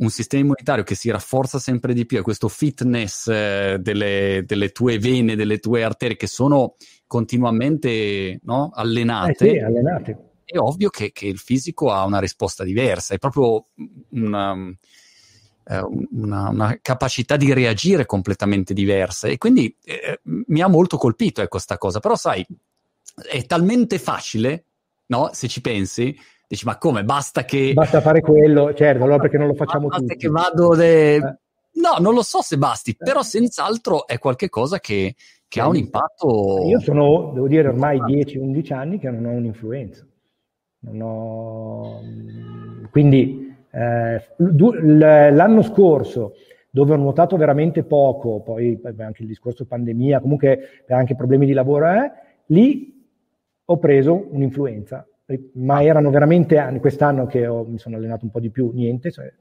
[0.00, 4.70] un sistema immunitario che si rafforza sempre di più e questo fitness eh, delle, delle,
[4.70, 10.90] tue vene, delle tue arterie che sono continuamente no, allenate, eh sì, allenate, è ovvio
[10.90, 13.66] che, che, il fisico ha una risposta diversa, è proprio
[14.10, 14.54] una,
[15.64, 15.80] eh,
[16.12, 19.28] una, una capacità di reagire completamente diversa.
[19.28, 22.44] E quindi eh, mi ha molto colpito questa ecco, cosa, però sai,
[23.28, 24.64] è talmente facile,
[25.06, 25.30] no?
[25.32, 26.16] se ci pensi,
[26.50, 27.04] Dici, ma come?
[27.04, 27.70] Basta che...
[27.74, 30.16] Basta fare quello, certo, allora perché non lo facciamo basta tutti.
[30.16, 30.74] che vado...
[30.74, 31.14] De...
[31.14, 31.20] Eh.
[31.20, 32.96] No, non lo so se basti, eh.
[32.98, 35.14] però senz'altro è qualcosa che,
[35.46, 36.64] che ha un impatto...
[36.66, 40.04] Io sono, devo dire, ormai 10-11 anni che non ho un'influenza.
[40.80, 42.00] Non ho...
[42.90, 46.32] Quindi eh, l'anno scorso
[46.68, 51.86] dove ho nuotato veramente poco, poi anche il discorso pandemia, comunque anche problemi di lavoro,
[52.46, 53.06] lì
[53.64, 55.04] ho preso un'influenza
[55.54, 59.10] ma erano veramente anni, quest'anno che ho, mi sono allenato un po' di più, niente,
[59.10, 59.32] cioè,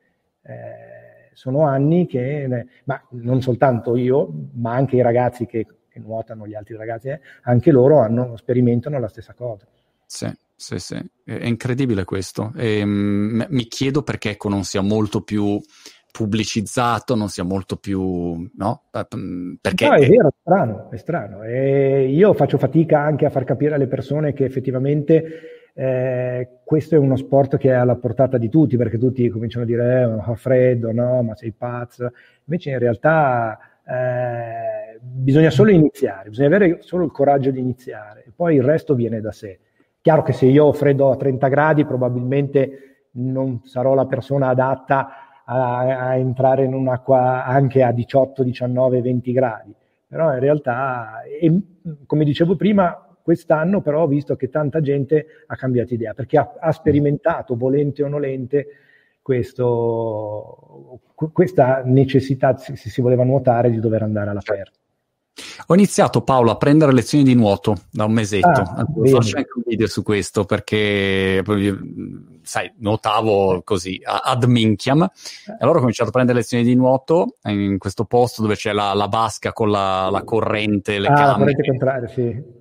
[0.43, 6.47] eh, sono anni che, ma non soltanto io, ma anche i ragazzi che, che nuotano,
[6.47, 9.65] gli altri ragazzi, eh, anche loro hanno, sperimentano la stessa cosa.
[10.06, 12.52] Sì, sì, sì, è incredibile questo.
[12.56, 15.62] E, um, mi chiedo perché ecco, non sia molto più
[16.12, 18.84] pubblicizzato, non sia molto più, no?
[18.89, 21.43] Perché no, è vero, è strano, è strano.
[21.43, 26.98] E io faccio fatica anche a far capire alle persone che effettivamente eh, questo è
[26.98, 30.36] uno sport che è alla portata di tutti, perché tutti cominciano a dire eh, fa
[30.36, 32.12] freddo, no, ma sei pazzo.
[32.44, 38.32] Invece in realtà eh, bisogna solo iniziare, bisogna avere solo il coraggio di iniziare e
[38.36, 39.58] poi il resto viene da sé.
[40.02, 45.44] Chiaro che se io ho freddo a 30 gradi probabilmente non sarò la persona adatta
[45.46, 49.74] a, a entrare in un'acqua anche a 18, 19, 20 gradi,
[50.06, 51.58] però in realtà, e,
[52.06, 56.52] come dicevo prima, Quest'anno però ho visto che tanta gente ha cambiato idea perché ha,
[56.60, 58.65] ha sperimentato, volente o nolente,
[59.22, 64.80] questo, questa necessità, se si voleva nuotare, di dover andare all'aperto.
[65.68, 69.63] Ho iniziato Paolo a prendere lezioni di nuoto da un mesetto, ah, faccio anche un
[69.63, 71.44] video su questo perché
[72.42, 77.78] sai, nuotavo così ad minchiam e allora ho cominciato a prendere lezioni di nuoto in
[77.78, 81.38] questo posto dove c'è la, la vasca con la, la corrente, le ah, camere.
[81.38, 82.58] corrente contraria, sì.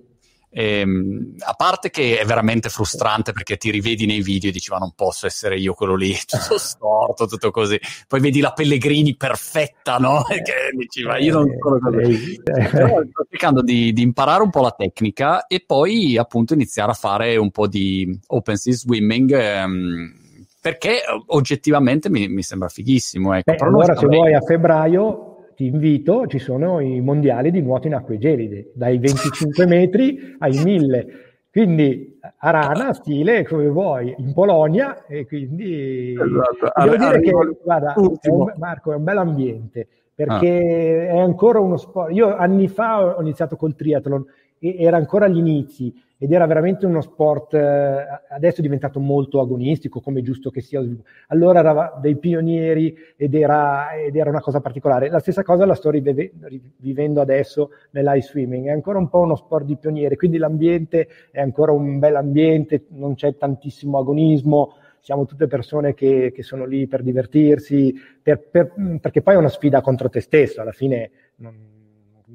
[0.51, 4.79] Ehm, a parte che è veramente frustrante perché ti rivedi nei video e dici ma
[4.79, 7.79] non posso essere io quello lì, tutto storto, tutto così.
[8.07, 10.27] Poi vedi la Pellegrini perfetta, no?
[10.29, 12.41] E che dici ma io non sono così.
[12.43, 16.95] Però sto cercando di, di, imparare un po' la tecnica e poi appunto iniziare a
[16.95, 19.33] fare un po' di open sea swimming.
[19.33, 20.27] Ehm,
[20.61, 23.35] perché oggettivamente mi, mi sembra fighissimo.
[23.35, 23.53] Ecco.
[23.53, 25.28] Beh, allora se vuoi a febbraio
[25.59, 30.63] ti invito, ci sono i mondiali di nuoto in acque gelide, dai 25 metri ai
[30.63, 31.07] 1000.
[31.51, 36.71] Quindi a Rana, stile come vuoi, in Polonia, e quindi esatto.
[36.81, 37.33] devo Ar- dire che,
[37.65, 41.15] guarda, è un, Marco, è un bel ambiente, perché ah.
[41.15, 42.15] è ancora uno sport.
[42.15, 44.25] Io anni fa ho iniziato col triathlon,
[44.61, 50.01] era ancora agli inizi ed era veramente uno sport, eh, adesso è diventato molto agonistico,
[50.01, 50.83] come giusto che sia.
[51.29, 55.11] Allora era dei pionieri ed era, ed era una cosa particolare.
[55.11, 59.65] La stessa cosa la sto rivivendo adesso nell'ice swimming, è ancora un po' uno sport
[59.65, 65.47] di pionieri, quindi l'ambiente è ancora un bel ambiente, non c'è tantissimo agonismo, siamo tutte
[65.47, 70.09] persone che, che sono lì per divertirsi, per, per, perché poi è una sfida contro
[70.09, 71.78] te stesso, alla fine non,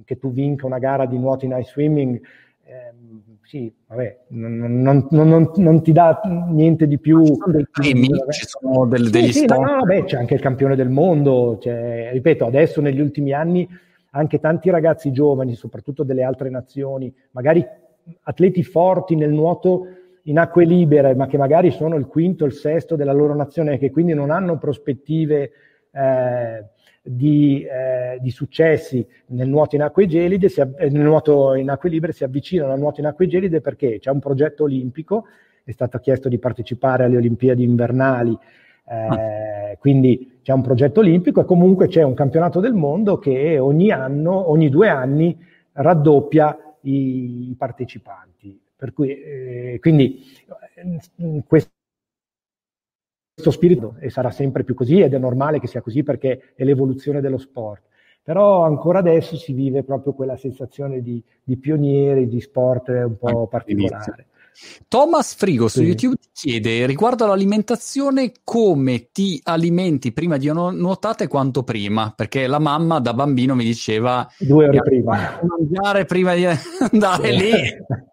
[0.03, 2.21] che tu vinca una gara di nuoto in ice swimming,
[2.65, 7.23] ehm, sì, vabbè, non, non, non, non, ti dà niente di più.
[7.23, 10.39] Ci sono dei premi, ci sono del, degli sì, no, no, beh, c'è anche il
[10.39, 13.67] campione del mondo, cioè, ripeto, adesso negli ultimi anni
[14.11, 17.65] anche tanti ragazzi giovani, soprattutto delle altre nazioni, magari
[18.23, 19.87] atleti forti nel nuoto
[20.23, 23.77] in acque libere, ma che magari sono il quinto, il sesto della loro nazione, e
[23.77, 25.51] che quindi non hanno prospettive
[25.91, 26.65] eh,
[27.05, 31.89] di, eh, di, successi nel nuoto in acque gelide, si, eh, nel nuoto in acque
[31.89, 35.25] libere, si avvicinano al nuoto in acque gelide perché c'è un progetto olimpico,
[35.65, 38.37] è stato chiesto di partecipare alle Olimpiadi invernali,
[38.85, 39.75] eh, ah.
[39.79, 44.49] quindi c'è un progetto olimpico e comunque c'è un campionato del mondo che ogni anno,
[44.49, 45.37] ogni due anni,
[45.73, 48.59] raddoppia i, i partecipanti.
[48.75, 50.23] Per cui, eh, quindi
[50.75, 51.72] eh, questo
[53.34, 56.63] questo spirito e sarà sempre più così ed è normale che sia così perché è
[56.63, 57.82] l'evoluzione dello sport.
[58.22, 63.48] Però ancora adesso si vive proprio quella sensazione di, di pionieri, di sport un po'
[63.48, 64.28] particolare.
[64.88, 65.86] Thomas Frigo su sì.
[65.88, 72.60] YouTube ti chiede riguardo all'alimentazione come ti alimenti prima di nuotate quanto prima, perché la
[72.60, 77.52] mamma da bambino mi diceva due ore prima mangiare prima di andare lì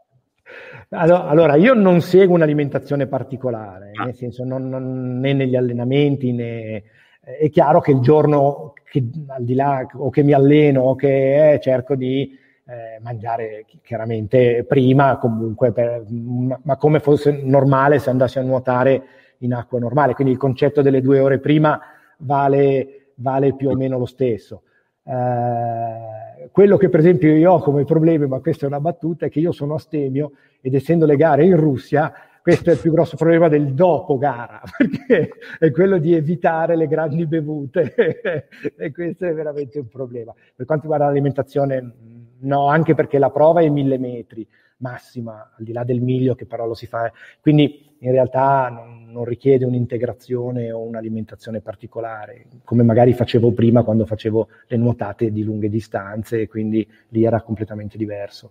[0.93, 4.05] Allora, io non seguo un'alimentazione particolare, ah.
[4.05, 6.83] nel senso non, non, né negli allenamenti né...
[7.21, 11.53] È chiaro che il giorno che al di là o che mi alleno o che
[11.53, 18.39] eh, cerco di eh, mangiare chiaramente prima comunque, per, ma come fosse normale se andassi
[18.39, 19.03] a nuotare
[19.39, 20.15] in acqua normale.
[20.15, 21.81] Quindi il concetto delle due ore prima
[22.19, 24.63] vale, vale più o meno lo stesso.
[25.03, 29.31] Eh, quello che per esempio io ho come problema, ma questa è una battuta, è
[29.31, 33.17] che io sono astemio ed essendo le gare in Russia, questo è il più grosso
[33.17, 39.35] problema del dopo gara, perché è quello di evitare le grandi bevute e questo è
[39.35, 40.35] veramente un problema.
[40.55, 41.93] Per quanto riguarda l'alimentazione,
[42.39, 44.47] no, anche perché la prova è mille metri
[44.79, 47.13] massima, al di là del miglio che però lo si fa.
[47.41, 54.07] Quindi in realtà non, non, richiede un'integrazione o un'alimentazione particolare, come magari facevo prima quando
[54.07, 58.51] facevo le nuotate di lunghe distanze, quindi lì era completamente diverso.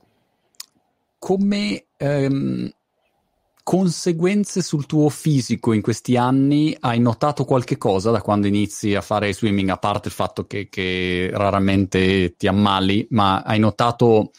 [1.17, 2.71] Come ehm,
[3.63, 9.01] conseguenze sul tuo fisico in questi anni hai notato qualche cosa da quando inizi a
[9.01, 14.31] fare swimming, a parte il fatto che, che raramente ti ammali, ma hai notato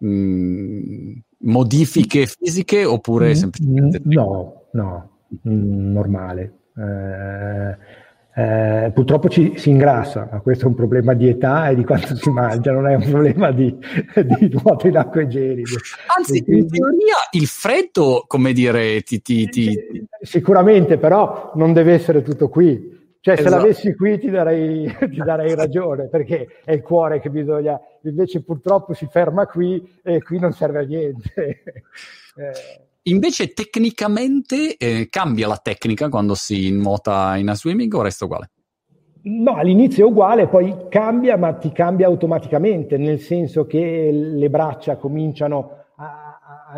[0.00, 4.00] mh, mm, modifiche fisiche oppure mm, semplicemente...
[4.04, 5.10] No, no,
[5.48, 6.52] mm, normale.
[6.76, 7.76] Eh,
[8.32, 12.14] eh, purtroppo ci, si ingrassa, ma questo è un problema di età e di quanto
[12.14, 13.76] si mangia, non è un problema di,
[14.14, 15.76] di nuoto in acque gelide.
[16.16, 16.62] Anzi, quindi...
[16.62, 20.06] in teoria il freddo, come dire, ti, ti, ti...
[20.22, 22.98] Sicuramente, però non deve essere tutto qui.
[23.22, 23.50] Cioè, esatto.
[23.50, 28.42] se l'avessi qui ti darei, ti darei ragione, perché è il cuore che bisogna, invece
[28.42, 31.32] purtroppo si ferma qui e qui non serve a niente.
[32.36, 32.88] eh.
[33.04, 38.50] Invece tecnicamente eh, cambia la tecnica quando si nuota in a swimming o resta uguale?
[39.22, 44.96] No, all'inizio è uguale, poi cambia, ma ti cambia automaticamente, nel senso che le braccia
[44.96, 45.84] cominciano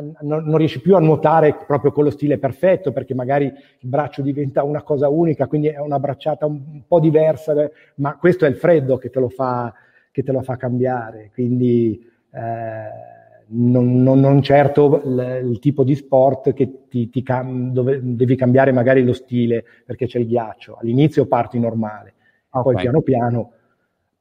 [0.00, 4.22] non, non, riesci più a nuotare proprio con lo stile perfetto perché magari il braccio
[4.22, 7.54] diventa una cosa unica, quindi è una bracciata un po' diversa,
[7.96, 9.72] ma questo è il freddo che te lo fa,
[10.10, 11.30] che te lo fa cambiare.
[11.32, 12.00] Quindi
[12.32, 13.10] eh,
[13.48, 18.36] non, non, non, certo il, il, tipo di sport che ti, ti cam, dove devi
[18.36, 20.78] cambiare magari lo stile perché c'è il ghiaccio.
[20.80, 22.14] All'inizio parti normale,
[22.50, 22.62] okay.
[22.62, 23.52] poi piano piano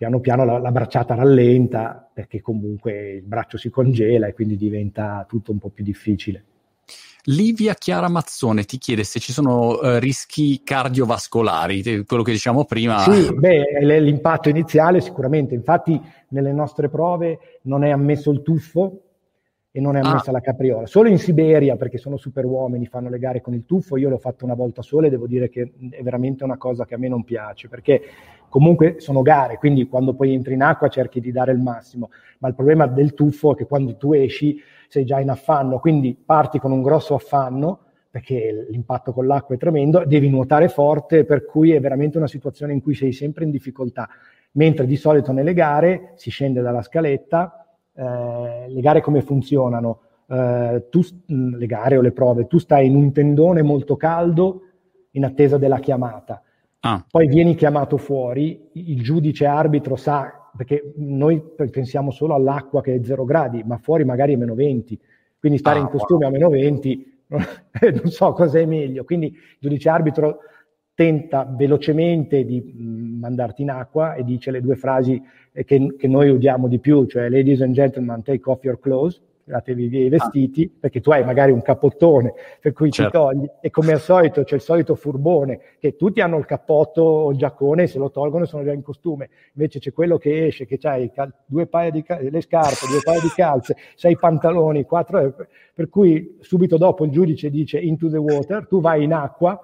[0.02, 5.24] piano piano la, la, bracciata rallenta perché comunque il braccio si congela e quindi diventa
[5.30, 6.44] tutto un po' più difficile.
[7.26, 12.98] Livia Chiara Mazzone ti chiede se ci sono uh, rischi cardiovascolari, quello che diciamo prima.
[12.98, 19.04] Sì, beh, l'impatto iniziale sicuramente, infatti nelle nostre prove non è ammesso il tuffo
[19.70, 20.34] e non è ammessa ah.
[20.34, 20.88] la capriola.
[20.88, 24.18] Solo in Siberia, perché sono super uomini, fanno le gare con il tuffo, io l'ho
[24.18, 27.08] fatto una volta sola e devo dire che è veramente una cosa che a me
[27.08, 28.02] non piace, perché
[28.52, 32.10] comunque sono gare, quindi quando poi entri in acqua cerchi di dare il massimo,
[32.40, 36.14] ma il problema del tuffo è che quando tu esci sei già in affanno, quindi
[36.14, 37.80] parti con un grosso affanno,
[38.12, 42.74] perché l'impatto con l'acqua è tremendo, devi nuotare forte, per cui è veramente una situazione
[42.74, 44.10] in cui sei sempre in difficoltà,
[44.52, 50.02] mentre di solito nelle gare si scende dalla scaletta, eh, le gare come funzionano?
[50.28, 54.64] Eh, tu, le gare o le prove, tu stai in un tendone molto caldo
[55.12, 56.44] in attesa della chiamata
[56.82, 57.06] Ah.
[57.10, 63.04] Poi vieni chiamato fuori, il giudice arbitro sa, perché noi pensiamo solo all'acqua che è
[63.04, 65.00] 0 gradi, ma fuori magari è meno 20,
[65.40, 66.30] quindi stare ah, in costume wow.
[66.30, 67.12] a meno 20
[68.02, 69.04] non so cosa è meglio.
[69.04, 70.40] Quindi il giudice arbitro
[70.94, 76.68] tenta velocemente di mandarti in acqua e dice le due frasi che, che noi udiamo
[76.68, 80.78] di più, cioè ladies and gentlemen, take off your clothes, tiratevi via i vestiti, ah.
[80.80, 83.12] perché tu hai magari un capottone per cui certo.
[83.12, 87.02] ti togli e come al solito c'è il solito furbone che tutti hanno il cappotto
[87.02, 90.66] o il giaccone se lo tolgono sono già in costume, invece c'è quello che esce
[90.66, 94.84] che hai cal- due paia di cal- le scarpe, due paia di calze, sei pantaloni,
[94.84, 95.34] quattro, eh,
[95.74, 99.60] per cui subito dopo il giudice dice into the water, tu vai in acqua,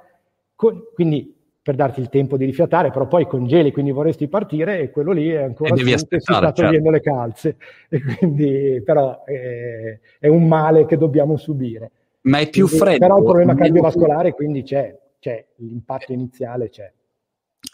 [0.56, 1.36] con- quindi
[1.68, 5.28] per darti il tempo di rifiatare, però poi congeli, quindi vorresti partire e quello lì
[5.28, 6.90] è ancora e devi si sta togliendo certo.
[6.92, 7.58] le calze.
[7.90, 11.92] E quindi, però è, è, un male che dobbiamo subire.
[12.22, 13.00] Ma è più quindi, freddo.
[13.00, 16.90] Però il problema cardiovascolare quindi c'è, c'è, l'impatto iniziale c'è.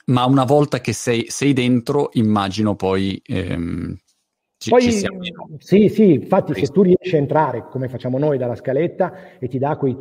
[0.08, 3.96] Ma una volta che sei, sei dentro, immagino poi ehm,
[4.58, 5.08] ci, Poi, ci
[5.60, 9.60] sì, sì, infatti se tu riesci a entrare, come facciamo noi, dalla scaletta e ti
[9.60, 9.96] dà quei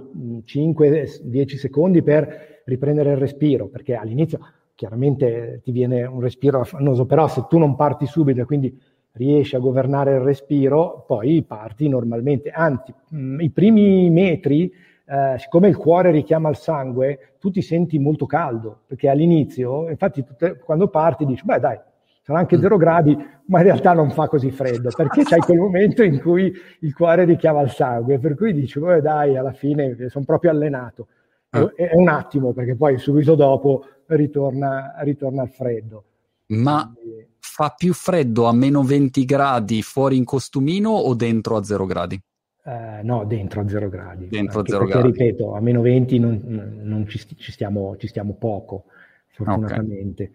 [0.47, 4.39] 5-10 secondi per riprendere il respiro, perché all'inizio
[4.75, 8.81] chiaramente ti viene un respiro affannoso, però se tu non parti subito e quindi
[9.13, 12.51] riesci a governare il respiro, poi parti normalmente.
[12.51, 14.73] Anzi, mh, i primi metri,
[15.07, 20.25] eh, siccome il cuore richiama il sangue, tu ti senti molto caldo, perché all'inizio, infatti,
[20.25, 21.79] tutte, quando parti dici, beh dai,
[22.23, 26.03] sarà anche 0 gradi, ma in realtà non fa così freddo, perché c'è quel momento
[26.03, 30.25] in cui il cuore richiama il sangue, per cui dici, oh, dai, alla fine sono
[30.25, 31.09] proprio allenato.
[31.55, 31.71] Ah.
[31.75, 36.05] È un attimo, perché poi subito dopo ritorna, ritorna al freddo.
[36.47, 37.27] Ma Quindi...
[37.39, 42.21] fa più freddo a meno 20 gradi fuori in costumino o dentro a 0 gradi?
[42.65, 44.29] Eh, no, dentro a 0 gradi.
[44.29, 45.07] Dentro a 0 gradi.
[45.09, 46.41] ripeto, a meno 20 non,
[46.83, 48.85] non ci, ci, stiamo, ci, stiamo, poco,
[49.29, 50.33] fortunatamente.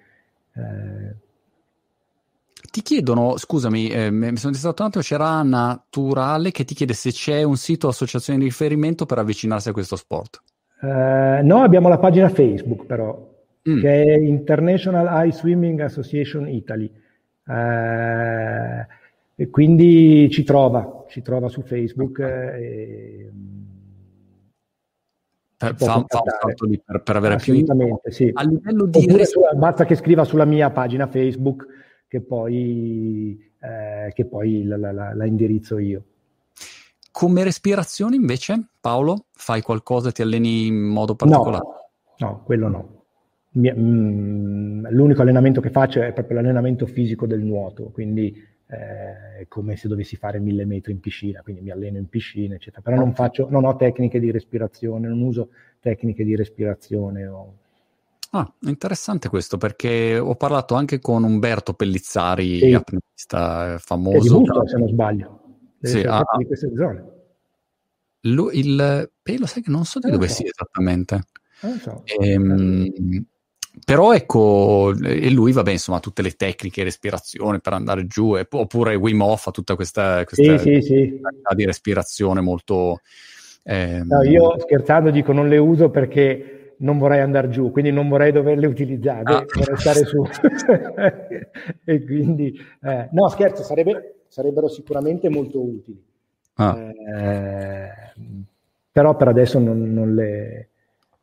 [0.52, 0.64] Okay.
[0.64, 1.16] Eh,
[2.70, 7.12] ti chiedono, scusami, eh, mi sono distratto un attimo, c'era Naturale che ti chiede se
[7.12, 10.44] c'è un sito o associazione di riferimento per avvicinarsi a questo sport.
[10.80, 13.34] Uh, no, abbiamo la pagina Facebook però,
[13.68, 13.80] mm.
[13.80, 16.92] che è International Ice Swimming Association Italy.
[17.46, 18.86] Uh,
[19.40, 22.20] e quindi ci trova, ci trova su Facebook.
[22.20, 23.32] E,
[25.58, 27.54] per, fa, fa, un salto lì per, per avere più
[28.10, 28.30] sì.
[28.34, 31.66] A livello di Oppure res- basta che scriva sulla mia pagina Facebook
[32.08, 36.04] che poi, eh, che poi la, la, la, la, indirizzo io.
[37.18, 41.64] Come respirazione invece, Paolo, fai qualcosa, ti alleni in modo particolare?
[42.20, 43.06] No, no quello no.
[43.54, 49.48] Mi, mm, l'unico allenamento che faccio è proprio l'allenamento fisico del nuoto, quindi eh, è
[49.48, 52.84] come se dovessi fare mille metri in piscina, quindi mi alleno in piscina, eccetera.
[52.84, 55.50] Però non, faccio, non ho tecniche di respirazione, non uso
[55.80, 57.26] tecniche di respirazione.
[57.26, 57.54] O,
[58.30, 62.74] Ah, interessante questo perché ho parlato anche con Umberto Pellizzari, sì.
[62.76, 64.18] apnista eh, famoso.
[64.18, 65.46] È di Busto, se non sbaglio.
[65.82, 67.06] Sì, ah, di queste zone.
[68.22, 70.36] Lui, il pelo, sai che non so di dove so.
[70.36, 71.24] sia esattamente.
[71.62, 72.04] Non so.
[72.20, 73.26] Ehm,
[73.86, 78.96] però ecco, e lui, vabbè, insomma, tutte le tecniche, respirazione per andare giù, e, oppure
[78.96, 81.20] Wim Hof ha tutta questa, questa sì, sì.
[81.56, 83.02] di respirazione molto...
[83.64, 84.08] Ehm...
[84.08, 88.32] No, io scherzando dico non le uso perché non vorrei andare giù, quindi non vorrei
[88.32, 89.46] doverle utilizzare, ah.
[89.54, 90.24] vorrei stare su.
[91.86, 96.00] e quindi, eh, no, scherzo, sarebbe, sarebbero sicuramente molto utili.
[96.56, 96.78] Ah.
[96.78, 97.90] Eh,
[98.92, 100.70] però per adesso non, non, le,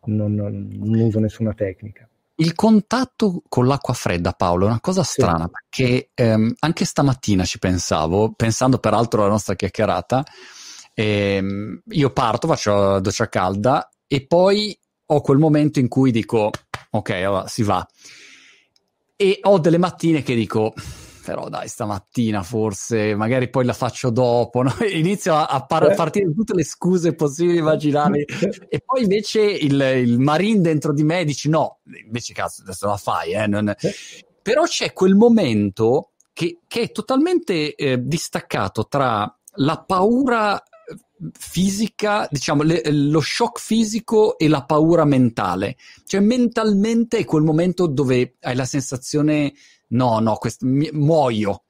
[0.07, 2.09] non, non, uso nessuna tecnica.
[2.37, 5.51] Il contatto con l'acqua fredda, Paolo, è una cosa strana, sì.
[5.51, 10.25] perché ehm, anche stamattina ci pensavo, pensando peraltro alla nostra chiacchierata,
[10.93, 16.51] ehm, io parto, faccio la doccia calda e poi ho quel momento in cui dico,
[16.91, 17.87] ok, allora si va.
[19.15, 20.75] E ho delle mattine che dico,
[21.25, 24.75] però dai, stamattina forse, magari poi la faccio dopo, no?
[24.93, 28.25] inizio a, a par- partire tutte le scuse possibili immaginabili
[28.69, 32.97] e poi invece il, il marine dentro di me dici no, invece cazzo adesso la
[32.97, 33.47] fai, eh?
[33.47, 33.75] non...
[34.43, 40.63] però c'è quel momento che, che è totalmente eh, distaccato tra la paura
[41.33, 45.77] fisica, diciamo, le, lo shock fisico e la paura mentale.
[46.05, 49.53] Cioè, mentalmente è quel momento dove hai la sensazione,
[49.95, 51.63] no, no, quest- mi, muoio.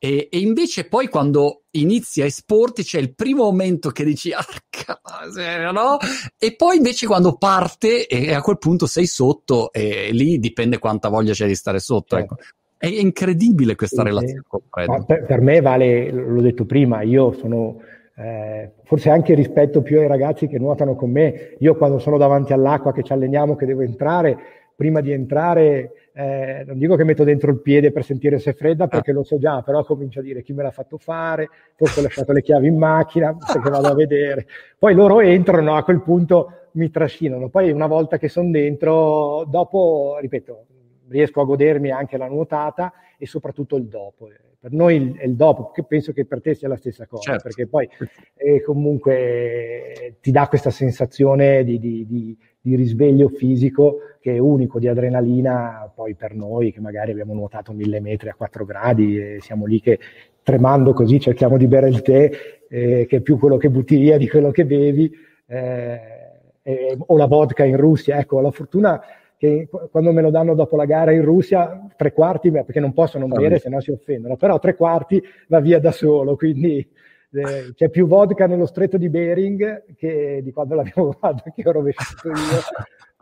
[0.00, 4.44] E, e, invece poi quando inizi a esporti c'è il primo momento che dici, ah,
[4.68, 5.96] cazzo, no?
[6.38, 11.08] E poi invece quando parte e a quel punto sei sotto e lì dipende quanta
[11.08, 12.16] voglia c'è di stare sotto.
[12.16, 12.34] Certo.
[12.34, 12.44] Ecco.
[12.76, 15.04] È incredibile questa sì, relazione sì.
[15.04, 17.80] Per, per me vale, l'ho detto prima, io sono
[18.14, 21.56] eh, forse anche rispetto più ai ragazzi che nuotano con me.
[21.58, 24.38] Io quando sono davanti all'acqua che ci alleniamo, che devo entrare,
[24.76, 28.54] prima di entrare eh, non dico che metto dentro il piede per sentire se è
[28.54, 28.88] fredda ah.
[28.88, 32.02] perché lo so già, però comincio a dire chi me l'ha fatto fare, forse ho
[32.02, 34.48] lasciato le chiavi in macchina, perché vado a vedere.
[34.76, 37.50] Poi loro entrano, a quel punto mi trascinano.
[37.50, 40.66] Poi una volta che sono dentro, dopo, ripeto,
[41.06, 44.26] riesco a godermi anche la nuotata e soprattutto il dopo
[44.60, 47.42] per noi è il dopo, che penso che per te sia la stessa cosa, certo.
[47.44, 47.88] perché poi
[48.34, 54.80] eh, comunque ti dà questa sensazione di, di, di, di, risveglio fisico che è unico,
[54.80, 59.38] di adrenalina, poi per noi che magari abbiamo nuotato mille metri a 4 gradi e
[59.40, 60.00] siamo lì che
[60.42, 62.30] tremando così cerchiamo di bere il tè,
[62.68, 65.10] eh, che è più quello che butti via di quello che bevi,
[65.46, 69.00] eh, o la vodka in Russia, ecco, la fortuna
[69.38, 73.18] che quando me lo danno dopo la gara in Russia, tre quarti, perché non posso
[73.18, 76.86] non bere, se no si offendono, però tre quarti va via da solo, quindi
[77.30, 81.72] eh, c'è più vodka nello stretto di Bering che di quando l'abbiamo fatto, che ho
[81.72, 82.34] rovesciato io,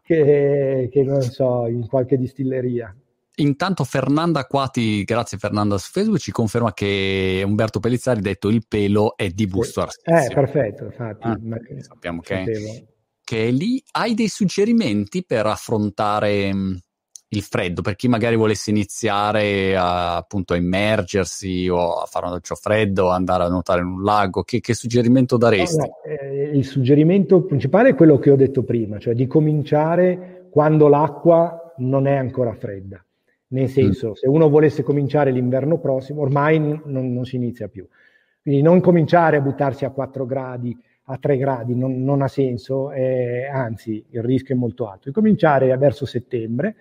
[0.02, 2.96] che, che non so, in qualche distilleria.
[3.38, 8.64] Intanto Fernanda Quati, grazie Fernanda su Facebook, ci conferma che Umberto Pellizzari ha detto il
[8.66, 10.30] pelo è di Busto Arsizio.
[10.30, 11.26] Eh, perfetto, infatti.
[11.26, 11.38] Ah,
[11.80, 12.36] sappiamo che...
[12.36, 12.94] Sapevo
[13.26, 16.74] che è lì, hai dei suggerimenti per affrontare mm,
[17.30, 22.32] il freddo, per chi magari volesse iniziare a, appunto a immergersi o a fare un
[22.32, 25.76] doccio freddo, andare a nuotare in un lago, che, che suggerimento daresti?
[25.76, 30.86] No, eh, il suggerimento principale è quello che ho detto prima, cioè di cominciare quando
[30.86, 33.04] l'acqua non è ancora fredda.
[33.48, 34.12] Nel senso, mm.
[34.12, 37.88] se uno volesse cominciare l'inverno prossimo, ormai non, non, si inizia più.
[38.40, 40.76] Quindi non cominciare a buttarsi a 4 gradi,
[41.08, 45.10] a 3 gradi, non, non ha senso, eh, anzi il rischio è molto alto.
[45.12, 46.74] Cominciare verso settembre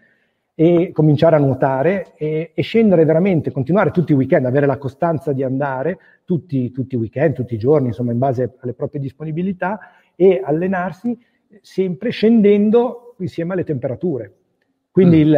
[0.55, 5.33] e cominciare a nuotare e, e, scendere veramente, continuare tutti i weekend, avere la costanza
[5.33, 9.79] di andare tutti, tutti i weekend, tutti i giorni, insomma in base alle proprie disponibilità
[10.15, 11.17] e allenarsi
[11.61, 14.33] sempre scendendo insieme alle temperature.
[14.89, 15.27] Quindi mm.
[15.27, 15.35] il,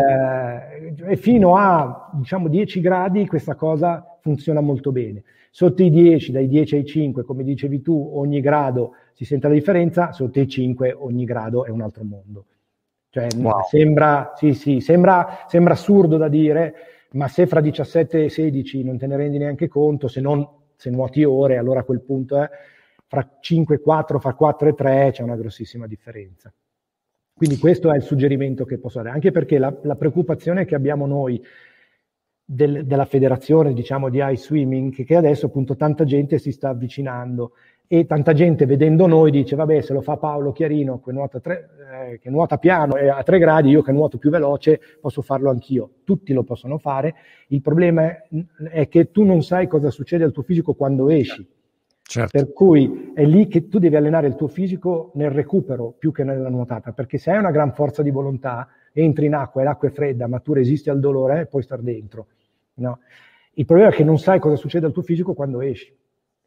[1.07, 5.23] eh, fino a diciamo 10 gradi questa cosa funziona molto bene.
[5.57, 9.55] Sotto i 10, dai 10 ai 5, come dicevi tu, ogni grado si sente la
[9.55, 12.45] differenza, sotto i 5 ogni grado è un altro mondo.
[13.09, 13.63] Cioè, wow.
[13.67, 16.75] sembra, sì, sì, sembra, sembra assurdo da dire,
[17.13, 20.91] ma se fra 17 e 16 non te ne rendi neanche conto, se non se
[20.91, 22.47] nuoti ore, allora a quel punto è
[23.07, 26.53] fra 5 e 4, fra 4 e 3 c'è una grossissima differenza.
[27.33, 31.07] Quindi questo è il suggerimento che posso dare, anche perché la, la preoccupazione che abbiamo
[31.07, 31.43] noi
[32.49, 37.51] del, della federazione, diciamo, di ice swimming, che adesso appunto tanta gente si sta avvicinando
[37.87, 41.69] e tanta gente vedendo noi dice, vabbè, se lo fa Paolo Chiarino che nuota, tre,
[42.11, 45.49] eh, che nuota piano e a 3 gradi, io che nuoto più veloce posso farlo
[45.49, 45.89] anch'io.
[46.05, 47.15] Tutti lo possono fare.
[47.47, 48.27] Il problema è,
[48.69, 51.45] è che tu non sai cosa succede al tuo fisico quando esci.
[52.01, 52.31] Certo.
[52.31, 56.23] Per cui è lì che tu devi allenare il tuo fisico nel recupero più che
[56.23, 59.89] nella nuotata, perché se hai una gran forza di volontà, entri in acqua e l'acqua
[59.89, 62.27] è fredda, ma tu resisti al dolore, eh, puoi star dentro.
[62.77, 62.99] No?
[63.53, 65.91] Il problema è che non sai cosa succede al tuo fisico quando esci,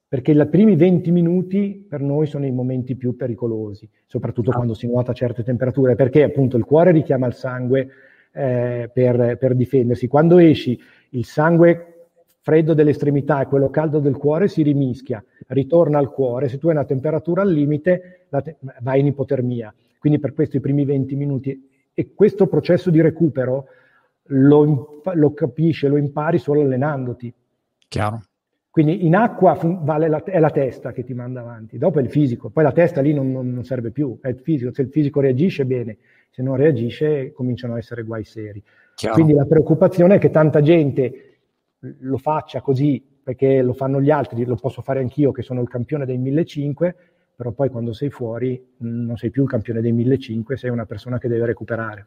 [0.07, 4.55] perché i primi 20 minuti per noi sono i momenti più pericolosi, soprattutto ah.
[4.55, 7.89] quando si nuota a certe temperature, perché appunto il cuore richiama il sangue
[8.33, 10.07] eh, per, per difendersi.
[10.07, 10.78] Quando esci,
[11.11, 12.09] il sangue
[12.43, 16.74] freddo dell'estremità e quello caldo del cuore si rimischia, ritorna al cuore, se tu hai
[16.74, 19.74] una temperatura al limite te- vai in ipotermia.
[19.99, 23.66] Quindi per questo i primi 20 minuti e questo processo di recupero
[24.31, 27.33] lo, lo capisci, lo impari solo allenandoti.
[27.89, 28.22] Chiaro.
[28.70, 32.09] Quindi in acqua vale la, è la testa che ti manda avanti, dopo è il
[32.09, 34.91] fisico, poi la testa lì non, non, non, serve più, è il fisico, se il
[34.91, 35.99] fisico reagisce bene,
[36.31, 38.62] se non reagisce cominciano a essere guai seri.
[38.95, 39.14] Chiaro.
[39.14, 41.39] Quindi la preoccupazione è che tanta gente
[41.81, 45.68] lo faccia così perché lo fanno gli altri, lo posso fare anch'io che sono il
[45.68, 46.95] campione dei 1500,
[47.35, 51.18] però poi quando sei fuori non sei più il campione dei 1500, sei una persona
[51.18, 52.07] che deve recuperare.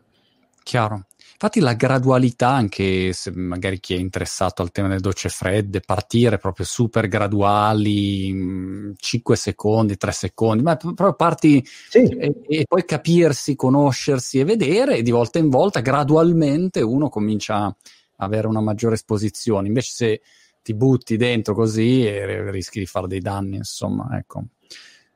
[0.64, 1.06] Chiaro.
[1.34, 6.38] Infatti la gradualità, anche se magari chi è interessato al tema delle docce fredde, partire
[6.38, 12.00] proprio super graduali, 5 secondi, 3 secondi, ma proprio parti sì.
[12.04, 17.66] e, e, poi capirsi, conoscersi e vedere e di volta in volta gradualmente uno comincia
[17.66, 17.76] a
[18.16, 19.68] avere una maggiore esposizione.
[19.68, 20.22] Invece se
[20.62, 24.46] ti butti dentro così eh, rischi di fare dei danni, insomma, ecco.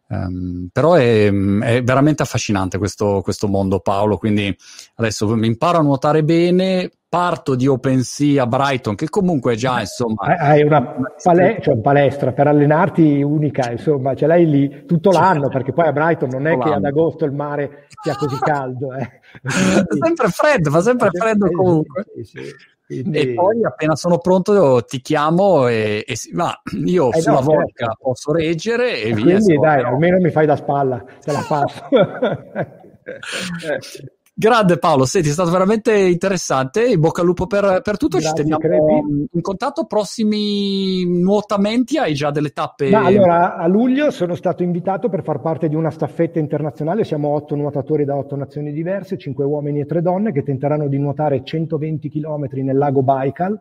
[0.10, 4.18] Um, però è, è, veramente affascinante questo, questo, mondo, Paolo.
[4.18, 4.56] Quindi
[4.96, 6.92] adesso mi imparo a nuotare bene.
[7.10, 10.38] Parto di OpenSea a Brighton, che comunque già insomma.
[10.38, 10.94] Hai una
[11.24, 15.94] pale- cioè palestra per allenarti unica, insomma, ce l'hai lì tutto l'anno, perché poi a
[15.94, 18.94] Brighton non è che ad agosto il mare sia così caldo.
[18.94, 19.22] Eh.
[19.42, 22.06] Sempre freddo, fa sempre freddo comunque.
[22.14, 22.42] Sì, sì.
[22.88, 23.20] Quindi...
[23.20, 27.86] E poi appena sono pronto ti chiamo e, e ma io eh sulla no, vodka
[27.86, 27.98] certo.
[28.02, 29.36] posso reggere e, e via.
[29.36, 29.90] Quindi dai, no.
[29.90, 31.84] almeno mi fai da spalla, te la passo.
[34.40, 36.86] Grande Paolo, senti, è stato veramente interessante.
[36.86, 38.20] In bocca al lupo per, per tutto.
[38.20, 39.30] Grazie, Ci teniamo crepi.
[39.32, 39.86] in contatto.
[39.86, 41.98] Prossimi nuotamenti?
[41.98, 42.92] Hai già delle tappe?
[42.92, 47.04] No, allora, a luglio sono stato invitato per far parte di una staffetta internazionale.
[47.04, 51.00] Siamo otto nuotatori da otto nazioni diverse, cinque uomini e tre donne, che tenteranno di
[51.00, 53.60] nuotare 120 km nel lago Baikal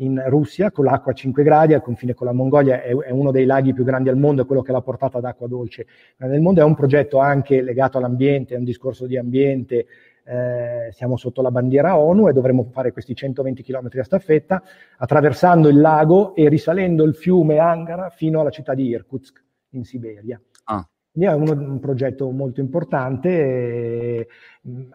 [0.00, 3.30] in Russia con l'acqua a 5 gradi al confine con la Mongolia, è, è, uno
[3.30, 5.86] dei laghi più grandi al mondo, è quello che ha la portata d'acqua dolce
[6.18, 9.86] nel mondo, è un progetto anche legato all'ambiente, è un discorso di ambiente,
[10.24, 14.62] eh, siamo sotto la bandiera ONU e dovremo fare questi 120 km a staffetta
[14.98, 20.40] attraversando il lago e risalendo il fiume Angara fino alla città di Irkutsk in Siberia.
[21.18, 24.28] Quindi è uno, un progetto molto importante, e,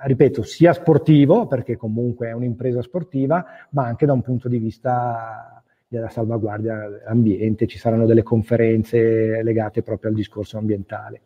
[0.05, 5.61] ripeto, sia sportivo, perché comunque è un'impresa sportiva, ma anche da un punto di vista
[5.86, 7.67] della salvaguardia dell'ambiente.
[7.67, 11.21] Ci saranno delle conferenze legate proprio al discorso ambientale.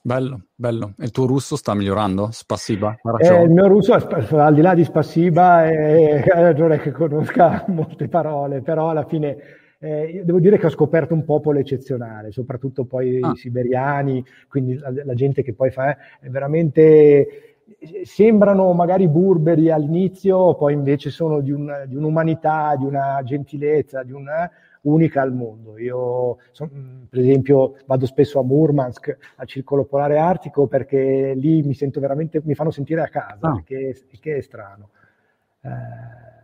[0.00, 0.94] Bello, bello.
[0.96, 2.28] E il tuo russo sta migliorando?
[2.30, 3.00] Spassiba?
[3.18, 8.06] Eh, il mio russo, al di là di spassiba, è, non è che conosca molte
[8.06, 9.36] parole, però alla fine
[9.80, 13.32] eh, devo dire che ho scoperto un popolo eccezionale, soprattutto poi ah.
[13.32, 17.50] i siberiani, quindi la, la, gente che poi fa, è veramente
[18.04, 24.12] sembrano magari burberi all'inizio, poi invece sono di, un, di un'umanità, di una gentilezza, di
[24.12, 24.50] una
[24.82, 25.78] unica al mondo.
[25.78, 31.74] Io, son, per esempio, vado spesso a Murmansk, al Circolo Polare Artico, perché lì mi
[31.74, 33.62] sento veramente, mi fanno sentire a casa, ah.
[33.64, 34.90] che, che, è strano.
[35.62, 36.39] Eh,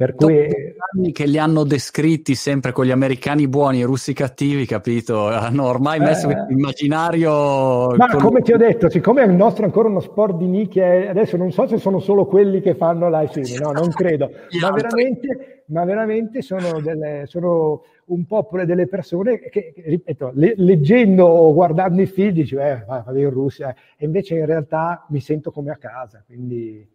[0.00, 0.48] Per cui
[0.94, 5.26] anni che li hanno descritti sempre con gli americani buoni e i russi cattivi, capito?
[5.26, 6.02] Hanno ormai eh.
[6.02, 7.94] messo eh, immaginario.
[7.96, 8.18] Ma con...
[8.18, 11.52] come ti ho detto, siccome il nostro è ancora uno sport di nicchia, adesso non
[11.52, 14.30] so se sono solo quelli che fanno live streaming, no, non credo,
[14.62, 21.26] ma veramente, ma veramente sono, delle, sono un po' delle persone che, ripeto, le, leggendo
[21.26, 25.50] o guardando i film dici, eh, vado in Russia, e invece in realtà mi sento
[25.50, 26.88] come a casa, quindi...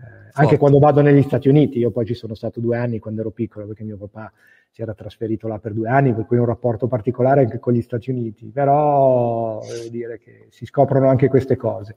[0.00, 3.20] Eh, anche quando vado negli Stati Uniti, io poi ci sono stato due anni quando
[3.20, 4.32] ero piccolo perché mio papà
[4.70, 7.82] si era trasferito là per due anni, per cui un rapporto particolare anche con gli
[7.82, 11.96] Stati Uniti, però devo dire che si scoprono anche queste cose.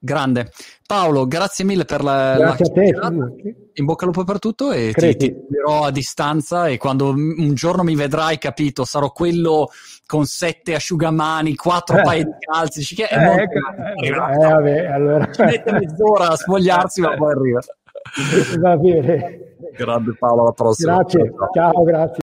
[0.00, 0.52] Grande.
[0.86, 3.54] Paolo, grazie mille per la, grazie la a te.
[3.74, 7.52] In bocca al lupo per tutto e ti, ti dirò a distanza e quando un
[7.54, 9.68] giorno mi vedrai, capito, sarò quello
[10.06, 12.02] con sette asciugamani, quattro eh.
[12.02, 12.94] paia di calzi.
[12.94, 13.58] Che è eh, ecco,
[14.02, 15.30] eh, eh, vabbè, allora.
[15.32, 17.60] Ci mette mezz'ora a spogliarsi, ma poi arriva.
[18.60, 19.56] Va bene.
[19.76, 20.94] Grande Paolo, alla prossima.
[20.96, 22.16] Grazie, ciao, grazie.